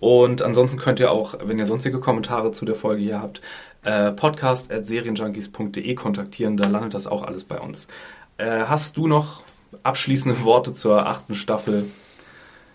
[0.00, 3.40] Und ansonsten könnt ihr auch, wenn ihr sonstige Kommentare zu der Folge hier habt,
[3.84, 6.58] äh, podcast@serienjunkies.de kontaktieren.
[6.58, 7.88] Da landet das auch alles bei uns.
[8.36, 9.44] Äh, hast du noch
[9.82, 11.90] abschließende Worte zur achten Staffel,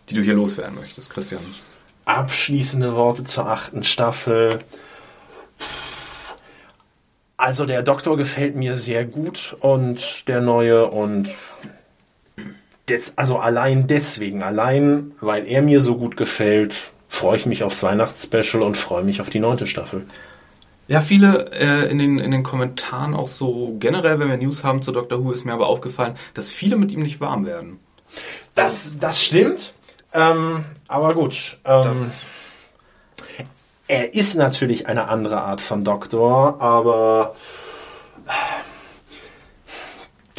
[0.09, 1.41] die du hier loswerden möchtest, Christian?
[2.05, 4.59] Abschließende Worte zur achten Staffel.
[7.38, 11.30] Also der Doktor gefällt mir sehr gut und der neue und
[12.89, 16.76] des, also allein deswegen, allein weil er mir so gut gefällt,
[17.07, 20.05] freue ich mich aufs Weihnachtsspecial und freue mich auf die neunte Staffel.
[20.90, 24.82] Ja, viele äh, in, den, in den Kommentaren auch so generell, wenn wir News haben
[24.82, 27.80] zu Doctor Who, ist mir aber aufgefallen, dass viele mit ihm nicht warm werden.
[28.56, 29.74] Das, das stimmt.
[30.16, 31.60] Ähm, aber gut.
[31.64, 32.11] Ähm,
[33.88, 37.36] er ist natürlich eine andere Art von Doktor, aber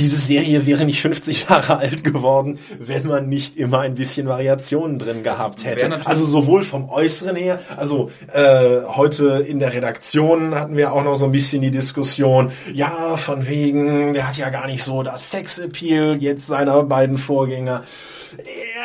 [0.01, 4.99] diese Serie wäre nicht 50 Jahre alt geworden, wenn man nicht immer ein bisschen Variationen
[4.99, 5.91] drin gehabt hätte.
[6.07, 11.17] Also sowohl vom Äußeren her, also äh, heute in der Redaktion hatten wir auch noch
[11.17, 15.31] so ein bisschen die Diskussion, ja, von wegen, der hat ja gar nicht so das
[15.31, 17.85] Sexappeal jetzt seiner beiden Vorgänger.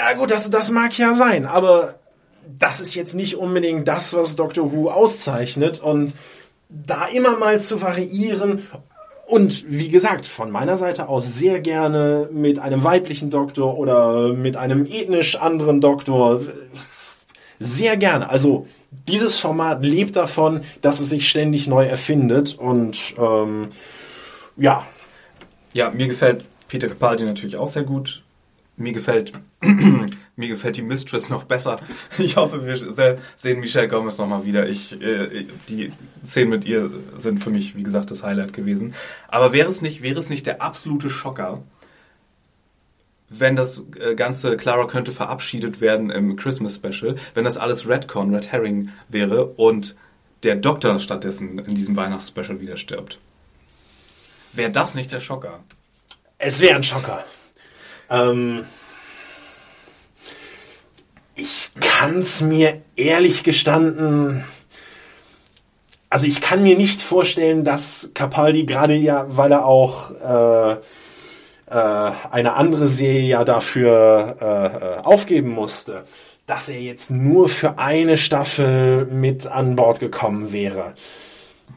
[0.01, 1.95] Ja gut, das, das mag ja sein, aber
[2.59, 6.13] das ist jetzt nicht unbedingt das, was Doctor Who auszeichnet und
[6.69, 8.67] da immer mal zu variieren
[9.27, 14.55] und wie gesagt, von meiner Seite aus sehr gerne mit einem weiblichen Doktor oder mit
[14.55, 16.41] einem ethnisch anderen Doktor.
[17.59, 18.29] Sehr gerne.
[18.29, 18.67] Also
[19.07, 23.69] dieses Format lebt davon, dass es sich ständig neu erfindet und ähm,
[24.57, 24.85] ja.
[25.73, 28.23] Ja, mir gefällt Peter Capaldi natürlich auch sehr gut.
[28.77, 29.33] Mir gefällt
[30.35, 31.77] mir gefällt die Mistress noch besser.
[32.17, 34.67] Ich hoffe, wir sehen Michelle Gomez nochmal wieder.
[34.67, 35.91] Ich, äh, die
[36.25, 38.93] Szenen mit ihr sind für mich, wie gesagt, das Highlight gewesen.
[39.27, 41.63] Aber wäre es nicht, wäre es nicht der absolute Schocker,
[43.29, 48.33] wenn das äh, ganze Clara könnte verabschiedet werden im Christmas Special, wenn das alles Redcon,
[48.33, 49.95] Red Herring wäre und
[50.43, 53.19] der Doktor stattdessen in diesem Weihnachtsspecial wieder stirbt.
[54.53, 55.63] Wäre das nicht der Schocker?
[56.37, 57.23] Es wäre ein Schocker.
[58.09, 58.65] Ähm,
[61.35, 64.43] ich kann es mir ehrlich gestanden.
[66.09, 70.77] Also ich kann mir nicht vorstellen, dass Capaldi gerade ja, weil er auch äh,
[71.67, 76.05] äh, eine andere Serie ja dafür äh, aufgeben musste,
[76.45, 80.93] dass er jetzt nur für eine Staffel mit an Bord gekommen wäre.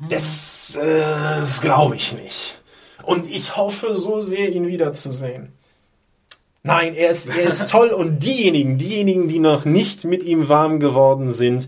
[0.09, 1.01] Das, äh,
[1.41, 2.59] das glaube ich nicht.
[3.03, 5.58] Und ich hoffe so sehr, ihn wiederzusehen.
[6.69, 10.81] Nein, er ist, er ist toll und diejenigen, diejenigen, die noch nicht mit ihm warm
[10.81, 11.67] geworden sind,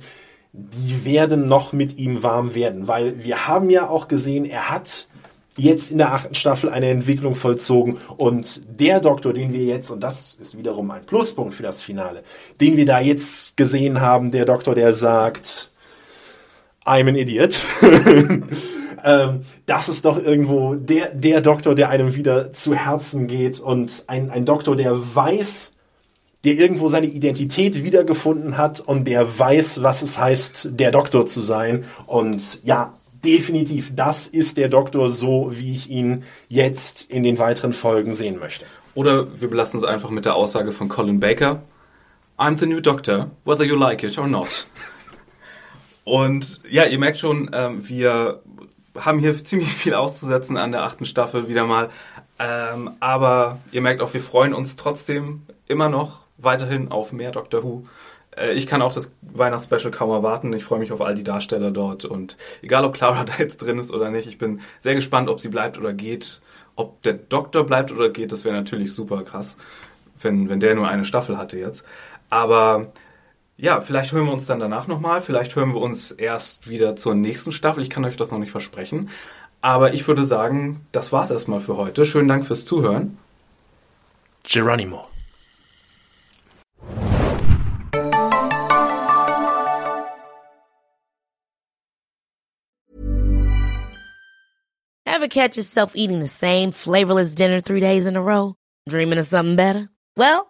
[0.52, 5.08] die werden noch mit ihm warm werden, weil wir haben ja auch gesehen, er hat
[5.56, 10.00] jetzt in der achten Staffel eine Entwicklung vollzogen und der Doktor, den wir jetzt, und
[10.00, 12.22] das ist wiederum ein Pluspunkt für das Finale,
[12.60, 15.70] den wir da jetzt gesehen haben, der Doktor, der sagt,
[16.84, 17.58] I'm an idiot.
[19.04, 24.04] ähm, das ist doch irgendwo der, der Doktor, der einem wieder zu Herzen geht und
[24.06, 25.72] ein, ein Doktor, der weiß,
[26.44, 31.40] der irgendwo seine Identität wiedergefunden hat und der weiß, was es heißt, der Doktor zu
[31.40, 31.84] sein.
[32.06, 32.94] Und ja,
[33.24, 38.38] definitiv, das ist der Doktor so, wie ich ihn jetzt in den weiteren Folgen sehen
[38.38, 38.64] möchte.
[38.94, 41.62] Oder wir belassen es einfach mit der Aussage von Colin Baker.
[42.38, 44.66] I'm the new Doctor, whether you like it or not.
[46.04, 48.42] Und ja, ihr merkt schon, ähm, wir
[48.98, 51.88] haben hier ziemlich viel auszusetzen an der achten Staffel wieder mal.
[52.38, 57.62] Ähm, aber ihr merkt auch, wir freuen uns trotzdem immer noch weiterhin auf mehr Doctor
[57.62, 57.84] Who.
[58.36, 60.52] Äh, ich kann auch das Weihnachtsspecial kaum erwarten.
[60.52, 62.04] Ich freue mich auf all die Darsteller dort.
[62.04, 65.40] Und egal, ob Clara da jetzt drin ist oder nicht, ich bin sehr gespannt, ob
[65.40, 66.40] sie bleibt oder geht.
[66.76, 69.56] Ob der Doktor bleibt oder geht, das wäre natürlich super krass,
[70.20, 71.84] wenn, wenn der nur eine Staffel hatte jetzt.
[72.30, 72.92] Aber
[73.60, 75.20] ja, vielleicht hören wir uns dann danach nochmal.
[75.20, 77.82] Vielleicht hören wir uns erst wieder zur nächsten Staffel.
[77.82, 79.10] Ich kann euch das noch nicht versprechen.
[79.60, 82.06] Aber ich würde sagen, das war's erstmal für heute.
[82.06, 83.18] Schönen Dank fürs Zuhören.
[84.44, 85.04] Geronimo.
[95.04, 98.54] Ever catch yourself eating the same flavorless dinner three days in a row?
[98.88, 99.90] Dreaming of something better?
[100.16, 100.49] Well,